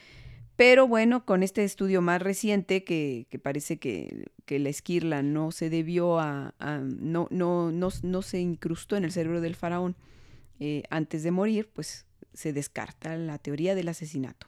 Pero 0.59 0.89
bueno, 0.89 1.23
con 1.23 1.41
este 1.41 1.63
estudio 1.63 2.01
más 2.01 2.21
reciente 2.21 2.83
que, 2.83 3.25
parece 3.41 3.79
que, 3.79 4.25
la 4.49 4.67
esquirla 4.67 5.23
no 5.23 5.51
se 5.51 5.69
debió 5.69 6.19
a, 6.19 6.53
no, 6.83 7.29
no, 7.31 7.71
no, 7.71 8.21
se 8.21 8.39
incrustó 8.41 8.97
en 8.97 9.05
el 9.05 9.13
cerebro 9.13 9.39
del 9.39 9.55
faraón 9.55 9.95
eh, 10.59 10.83
antes 10.89 11.23
de 11.23 11.31
morir, 11.31 11.69
pues 11.73 12.05
se 12.33 12.53
descarta 12.53 13.15
la 13.15 13.37
teoría 13.37 13.75
del 13.75 13.89
asesinato. 13.89 14.47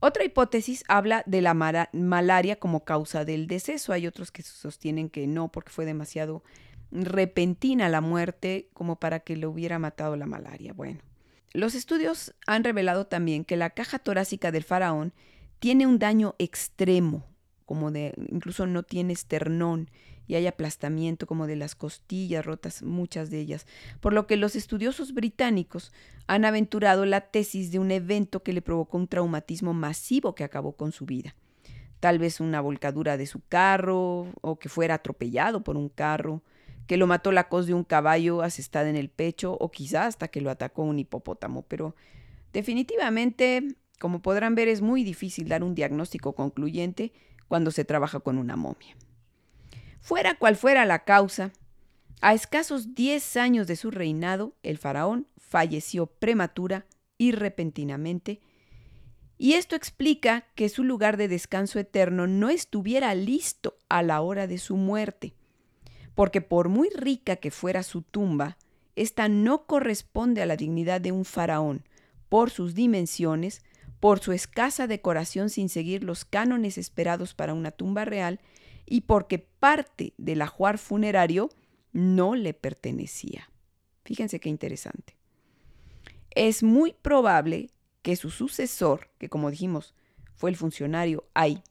Otra 0.00 0.24
hipótesis 0.24 0.84
habla 0.86 1.22
de 1.26 1.40
la 1.40 1.54
malaria 1.54 2.56
como 2.56 2.84
causa 2.84 3.24
del 3.24 3.46
deceso. 3.46 3.92
Hay 3.92 4.06
otros 4.06 4.30
que 4.30 4.42
sostienen 4.42 5.08
que 5.08 5.26
no, 5.26 5.50
porque 5.50 5.70
fue 5.70 5.86
demasiado 5.86 6.42
repentina 6.90 7.88
la 7.88 8.00
muerte 8.00 8.68
como 8.72 8.96
para 8.96 9.20
que 9.20 9.36
le 9.36 9.46
hubiera 9.46 9.78
matado 9.78 10.16
la 10.16 10.26
malaria. 10.26 10.72
Bueno, 10.72 11.00
los 11.52 11.74
estudios 11.74 12.34
han 12.46 12.64
revelado 12.64 13.06
también 13.06 13.44
que 13.44 13.56
la 13.56 13.70
caja 13.70 13.98
torácica 13.98 14.52
del 14.52 14.62
faraón 14.62 15.12
tiene 15.58 15.86
un 15.86 15.98
daño 15.98 16.34
extremo, 16.38 17.26
como 17.64 17.90
de 17.90 18.14
incluso 18.30 18.66
no 18.66 18.82
tiene 18.82 19.12
esternón 19.12 19.90
y 20.26 20.36
hay 20.36 20.46
aplastamiento 20.46 21.26
como 21.26 21.46
de 21.46 21.56
las 21.56 21.74
costillas 21.74 22.44
rotas, 22.44 22.82
muchas 22.82 23.30
de 23.30 23.40
ellas, 23.40 23.66
por 24.00 24.12
lo 24.12 24.26
que 24.26 24.36
los 24.36 24.56
estudiosos 24.56 25.12
británicos 25.12 25.92
han 26.26 26.44
aventurado 26.44 27.04
la 27.04 27.20
tesis 27.20 27.70
de 27.70 27.78
un 27.78 27.90
evento 27.90 28.42
que 28.42 28.52
le 28.52 28.62
provocó 28.62 28.96
un 28.96 29.08
traumatismo 29.08 29.74
masivo 29.74 30.34
que 30.34 30.44
acabó 30.44 30.72
con 30.72 30.92
su 30.92 31.04
vida. 31.04 31.34
Tal 32.00 32.18
vez 32.18 32.40
una 32.40 32.60
volcadura 32.60 33.16
de 33.16 33.26
su 33.26 33.40
carro 33.48 34.26
o 34.40 34.58
que 34.58 34.68
fuera 34.68 34.94
atropellado 34.94 35.62
por 35.62 35.76
un 35.76 35.88
carro 35.88 36.42
que 36.86 36.96
lo 36.96 37.06
mató 37.06 37.32
la 37.32 37.48
cos 37.48 37.66
de 37.66 37.74
un 37.74 37.84
caballo 37.84 38.42
asestada 38.42 38.90
en 38.90 38.96
el 38.96 39.08
pecho 39.08 39.56
o 39.58 39.70
quizá 39.70 40.06
hasta 40.06 40.28
que 40.28 40.40
lo 40.40 40.50
atacó 40.50 40.82
un 40.82 40.98
hipopótamo, 40.98 41.62
pero 41.62 41.96
definitivamente, 42.52 43.76
como 43.98 44.20
podrán 44.20 44.54
ver, 44.54 44.68
es 44.68 44.82
muy 44.82 45.02
difícil 45.02 45.48
dar 45.48 45.64
un 45.64 45.74
diagnóstico 45.74 46.34
concluyente 46.34 47.12
cuando 47.48 47.70
se 47.70 47.84
trabaja 47.84 48.20
con 48.20 48.38
una 48.38 48.56
momia. 48.56 48.96
Fuera 50.04 50.36
cual 50.36 50.54
fuera 50.54 50.84
la 50.84 51.04
causa, 51.04 51.50
a 52.20 52.32
escasos 52.32 52.94
10 52.94 53.36
años 53.36 53.66
de 53.66 53.74
su 53.74 53.90
reinado, 53.90 54.54
el 54.62 54.78
faraón 54.78 55.26
falleció 55.36 56.06
prematura 56.06 56.86
y 57.18 57.32
repentinamente, 57.32 58.40
y 59.36 59.54
esto 59.54 59.74
explica 59.74 60.46
que 60.54 60.68
su 60.68 60.84
lugar 60.84 61.16
de 61.16 61.26
descanso 61.26 61.80
eterno 61.80 62.28
no 62.28 62.50
estuviera 62.50 63.14
listo 63.16 63.76
a 63.88 64.02
la 64.02 64.20
hora 64.20 64.46
de 64.46 64.58
su 64.58 64.76
muerte 64.76 65.34
porque 66.14 66.40
por 66.40 66.68
muy 66.68 66.90
rica 66.90 67.36
que 67.36 67.50
fuera 67.50 67.82
su 67.82 68.02
tumba, 68.02 68.56
ésta 68.96 69.28
no 69.28 69.66
corresponde 69.66 70.42
a 70.42 70.46
la 70.46 70.56
dignidad 70.56 71.00
de 71.00 71.12
un 71.12 71.24
faraón, 71.24 71.84
por 72.28 72.50
sus 72.50 72.74
dimensiones, 72.74 73.62
por 74.00 74.20
su 74.20 74.32
escasa 74.32 74.86
decoración 74.86 75.50
sin 75.50 75.68
seguir 75.68 76.04
los 76.04 76.24
cánones 76.24 76.78
esperados 76.78 77.34
para 77.34 77.54
una 77.54 77.70
tumba 77.70 78.04
real, 78.04 78.40
y 78.86 79.02
porque 79.02 79.38
parte 79.38 80.14
del 80.18 80.42
ajuar 80.42 80.78
funerario 80.78 81.50
no 81.92 82.34
le 82.34 82.54
pertenecía. 82.54 83.50
Fíjense 84.04 84.40
qué 84.40 84.48
interesante. 84.48 85.16
Es 86.30 86.62
muy 86.62 86.92
probable 86.92 87.70
que 88.02 88.16
su 88.16 88.30
sucesor, 88.30 89.08
que 89.18 89.28
como 89.28 89.50
dijimos 89.50 89.94
fue 90.34 90.50
el 90.50 90.56
funcionario 90.56 91.24
Ay, 91.32 91.62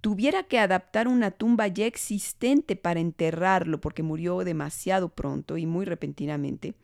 tuviera 0.00 0.44
que 0.44 0.58
adaptar 0.58 1.08
una 1.08 1.30
tumba 1.30 1.66
ya 1.66 1.86
existente 1.86 2.76
para 2.76 3.00
enterrarlo 3.00 3.80
porque 3.80 4.02
murió 4.02 4.38
demasiado 4.44 5.08
pronto 5.08 5.58
y 5.58 5.66
muy 5.66 5.84
repentinamente, 5.84 6.74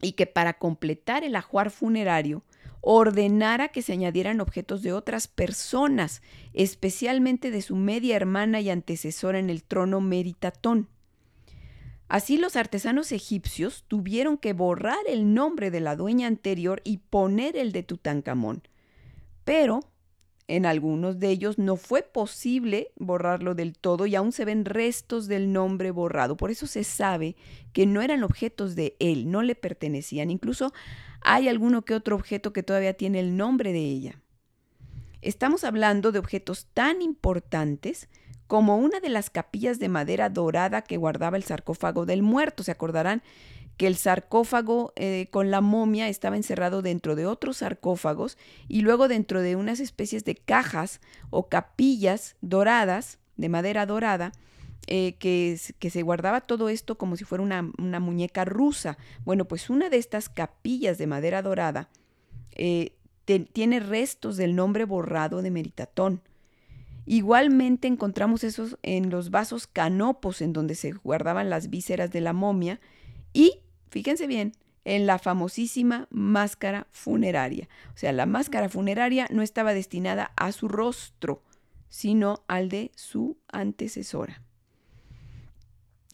y 0.00 0.12
que 0.12 0.26
para 0.26 0.54
completar 0.54 1.22
el 1.22 1.36
ajuar 1.36 1.70
funerario 1.70 2.42
ordenara 2.80 3.68
que 3.68 3.82
se 3.82 3.92
añadieran 3.92 4.40
objetos 4.40 4.82
de 4.82 4.92
otras 4.92 5.28
personas, 5.28 6.20
especialmente 6.52 7.50
de 7.50 7.62
su 7.62 7.76
media 7.76 8.16
hermana 8.16 8.60
y 8.60 8.70
antecesora 8.70 9.38
en 9.38 9.50
el 9.50 9.62
trono 9.62 10.00
Meritatón. 10.00 10.88
Así 12.08 12.36
los 12.36 12.56
artesanos 12.56 13.10
egipcios 13.12 13.84
tuvieron 13.88 14.36
que 14.36 14.52
borrar 14.52 14.98
el 15.08 15.32
nombre 15.32 15.70
de 15.70 15.80
la 15.80 15.96
dueña 15.96 16.26
anterior 16.26 16.82
y 16.84 16.98
poner 16.98 17.56
el 17.56 17.72
de 17.72 17.84
Tutankamón. 17.84 18.62
Pero 19.44 19.80
en 20.52 20.66
algunos 20.66 21.18
de 21.18 21.30
ellos 21.30 21.56
no 21.56 21.76
fue 21.76 22.02
posible 22.02 22.92
borrarlo 22.96 23.54
del 23.54 23.72
todo 23.72 24.04
y 24.04 24.14
aún 24.14 24.32
se 24.32 24.44
ven 24.44 24.66
restos 24.66 25.26
del 25.26 25.50
nombre 25.50 25.90
borrado. 25.90 26.36
Por 26.36 26.50
eso 26.50 26.66
se 26.66 26.84
sabe 26.84 27.36
que 27.72 27.86
no 27.86 28.02
eran 28.02 28.22
objetos 28.22 28.76
de 28.76 28.94
él, 28.98 29.30
no 29.30 29.40
le 29.40 29.54
pertenecían. 29.54 30.30
Incluso 30.30 30.74
hay 31.22 31.48
alguno 31.48 31.86
que 31.86 31.94
otro 31.94 32.16
objeto 32.16 32.52
que 32.52 32.62
todavía 32.62 32.92
tiene 32.92 33.20
el 33.20 33.34
nombre 33.34 33.72
de 33.72 33.78
ella. 33.78 34.20
Estamos 35.22 35.64
hablando 35.64 36.12
de 36.12 36.18
objetos 36.18 36.66
tan 36.74 37.00
importantes 37.00 38.10
como 38.46 38.76
una 38.76 39.00
de 39.00 39.08
las 39.08 39.30
capillas 39.30 39.78
de 39.78 39.88
madera 39.88 40.28
dorada 40.28 40.82
que 40.82 40.98
guardaba 40.98 41.38
el 41.38 41.44
sarcófago 41.44 42.04
del 42.04 42.22
muerto. 42.22 42.62
Se 42.62 42.72
acordarán 42.72 43.22
que 43.82 43.88
el 43.88 43.96
sarcófago 43.96 44.92
eh, 44.94 45.26
con 45.32 45.50
la 45.50 45.60
momia 45.60 46.08
estaba 46.08 46.36
encerrado 46.36 46.82
dentro 46.82 47.16
de 47.16 47.26
otros 47.26 47.56
sarcófagos 47.56 48.38
y 48.68 48.82
luego 48.82 49.08
dentro 49.08 49.42
de 49.42 49.56
unas 49.56 49.80
especies 49.80 50.24
de 50.24 50.36
cajas 50.36 51.00
o 51.30 51.48
capillas 51.48 52.36
doradas, 52.42 53.18
de 53.36 53.48
madera 53.48 53.84
dorada, 53.84 54.30
eh, 54.86 55.16
que, 55.18 55.58
que, 55.80 55.90
se 55.90 56.02
guardaba 56.02 56.42
todo 56.42 56.68
esto 56.68 56.96
como 56.96 57.16
si 57.16 57.24
fuera 57.24 57.42
una, 57.42 57.72
una, 57.76 57.98
muñeca 57.98 58.44
rusa. 58.44 58.98
Bueno, 59.24 59.46
pues 59.46 59.68
una 59.68 59.90
de 59.90 59.96
estas 59.96 60.28
capillas 60.28 60.96
de 60.96 61.08
madera 61.08 61.42
dorada 61.42 61.88
eh, 62.52 62.92
tiene 63.52 63.80
restos 63.80 64.36
del 64.36 64.54
nombre 64.54 64.84
borrado 64.84 65.42
de 65.42 65.50
Meritatón. 65.50 66.22
Igualmente 67.04 67.88
encontramos 67.88 68.44
esos 68.44 68.78
en 68.84 69.10
los 69.10 69.30
vasos 69.30 69.66
canopos 69.66 70.40
en 70.40 70.52
donde 70.52 70.76
se 70.76 70.92
guardaban 70.92 71.50
las 71.50 71.68
vísceras 71.68 72.12
de 72.12 72.20
la 72.20 72.32
momia 72.32 72.78
y, 73.32 73.58
fíjense 73.92 74.26
bien, 74.26 74.54
en 74.84 75.06
la 75.06 75.18
famosísima 75.18 76.08
máscara 76.10 76.88
funeraria. 76.90 77.68
O 77.94 77.98
sea, 77.98 78.12
la 78.12 78.26
máscara 78.26 78.68
funeraria 78.68 79.28
no 79.30 79.42
estaba 79.42 79.74
destinada 79.74 80.32
a 80.36 80.50
su 80.52 80.66
rostro, 80.66 81.42
sino 81.88 82.42
al 82.48 82.68
de 82.68 82.90
su 82.96 83.36
antecesora. 83.48 84.42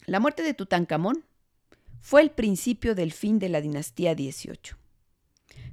La 0.06 0.20
muerte 0.20 0.42
de 0.42 0.54
Tutankamón 0.54 1.24
fue 2.00 2.20
el 2.20 2.30
principio 2.30 2.94
del 2.94 3.12
fin 3.12 3.38
de 3.38 3.48
la 3.48 3.60
dinastía 3.60 4.14
18. 4.14 4.76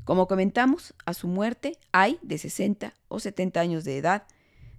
Como 0.03 0.27
comentamos, 0.27 0.93
a 1.05 1.15
su 1.15 1.27
muerte, 1.27 1.77
hay 1.91 2.19
de 2.21 2.37
60 2.37 2.93
o 3.07 3.19
70 3.19 3.59
años 3.59 3.83
de 3.83 3.97
edad, 3.97 4.27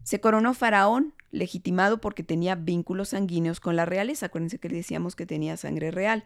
se 0.05 0.21
coronó 0.21 0.55
faraón, 0.55 1.15
legitimado 1.33 2.01
porque 2.01 2.23
tenía 2.23 2.55
vínculos 2.55 3.09
sanguíneos 3.09 3.59
con 3.59 3.75
la 3.75 3.85
realeza. 3.85 4.27
Acuérdense 4.27 4.61
que 4.61 4.69
decíamos 4.69 5.17
que 5.17 5.27
tenía 5.27 5.57
sangre 5.57 5.91
real. 5.91 6.25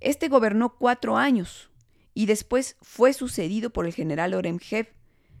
Este 0.00 0.28
gobernó 0.28 0.76
cuatro 0.76 1.16
años 1.16 1.70
y 2.14 2.26
después 2.26 2.76
fue 2.82 3.12
sucedido 3.12 3.70
por 3.70 3.86
el 3.86 3.94
general 3.94 4.34
Oremheb, 4.34 4.88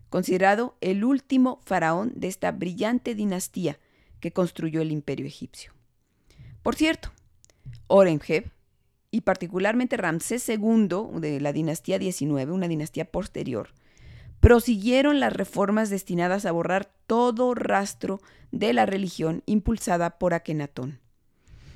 considerado 0.08 0.76
el 0.80 1.04
último 1.04 1.60
faraón 1.64 2.12
de 2.14 2.28
esta 2.28 2.52
brillante 2.52 3.14
dinastía 3.14 3.78
que 4.20 4.32
construyó 4.32 4.82
el 4.82 4.92
imperio 4.92 5.26
egipcio. 5.26 5.72
Por 6.62 6.76
cierto, 6.76 7.10
Oremheb 7.86 8.50
y 9.10 9.22
particularmente 9.22 9.96
Ramsés 9.96 10.48
II 10.48 10.88
de 11.20 11.40
la 11.40 11.52
dinastía 11.52 11.98
19, 11.98 12.52
una 12.52 12.68
dinastía 12.68 13.06
posterior, 13.06 13.70
prosiguieron 14.40 15.20
las 15.20 15.32
reformas 15.32 15.90
destinadas 15.90 16.46
a 16.46 16.52
borrar 16.52 16.92
todo 17.06 17.54
rastro 17.54 18.20
de 18.52 18.72
la 18.72 18.86
religión 18.86 19.42
impulsada 19.46 20.18
por 20.18 20.34
Akenatón. 20.34 21.00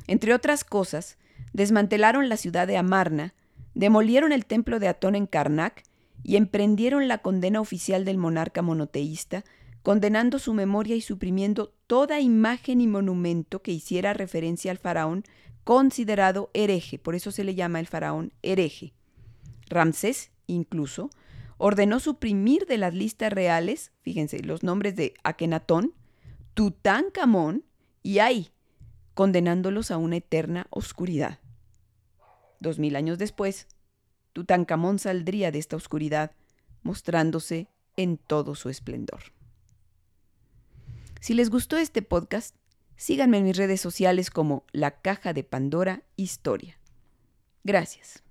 Entre 0.06 0.34
otras 0.34 0.64
cosas, 0.64 1.18
desmantelaron 1.54 2.28
la 2.28 2.36
ciudad 2.36 2.66
de 2.66 2.76
Amarna, 2.76 3.32
demolieron 3.74 4.32
el 4.32 4.44
templo 4.44 4.78
de 4.78 4.88
Atón 4.88 5.14
en 5.14 5.26
Karnak 5.26 5.84
y 6.22 6.36
emprendieron 6.36 7.08
la 7.08 7.18
condena 7.18 7.60
oficial 7.60 8.04
del 8.04 8.18
monarca 8.18 8.60
monoteísta, 8.60 9.44
condenando 9.82 10.38
su 10.38 10.52
memoria 10.52 10.96
y 10.96 11.00
suprimiendo 11.00 11.72
toda 11.86 12.20
imagen 12.20 12.80
y 12.80 12.86
monumento 12.86 13.62
que 13.62 13.72
hiciera 13.72 14.12
referencia 14.12 14.70
al 14.70 14.78
faraón 14.78 15.24
considerado 15.62 16.50
hereje, 16.54 16.98
por 16.98 17.14
eso 17.14 17.30
se 17.30 17.44
le 17.44 17.54
llama 17.54 17.80
el 17.80 17.86
faraón 17.86 18.32
hereje. 18.42 18.92
Ramsés, 19.68 20.30
incluso, 20.46 21.10
ordenó 21.56 22.00
suprimir 22.00 22.66
de 22.66 22.78
las 22.78 22.94
listas 22.94 23.32
reales, 23.32 23.92
fíjense, 24.02 24.40
los 24.40 24.62
nombres 24.62 24.96
de 24.96 25.14
Akenatón, 25.22 25.94
Tutankamón 26.54 27.64
y 28.02 28.18
Ay, 28.18 28.50
condenándolos 29.14 29.90
a 29.90 29.96
una 29.96 30.16
eterna 30.16 30.66
oscuridad. 30.70 31.38
Dos 32.64 32.78
mil 32.78 32.96
años 32.96 33.18
después, 33.18 33.68
Tutankamón 34.32 34.98
saldría 34.98 35.52
de 35.52 35.58
esta 35.58 35.76
oscuridad, 35.76 36.32
mostrándose 36.82 37.68
en 37.94 38.16
todo 38.16 38.54
su 38.54 38.70
esplendor. 38.70 39.20
Si 41.20 41.34
les 41.34 41.50
gustó 41.50 41.76
este 41.76 42.00
podcast, 42.00 42.56
síganme 42.96 43.36
en 43.36 43.44
mis 43.44 43.58
redes 43.58 43.82
sociales 43.82 44.30
como 44.30 44.64
La 44.72 45.02
Caja 45.02 45.34
de 45.34 45.44
Pandora 45.44 46.04
Historia. 46.16 46.78
Gracias. 47.64 48.23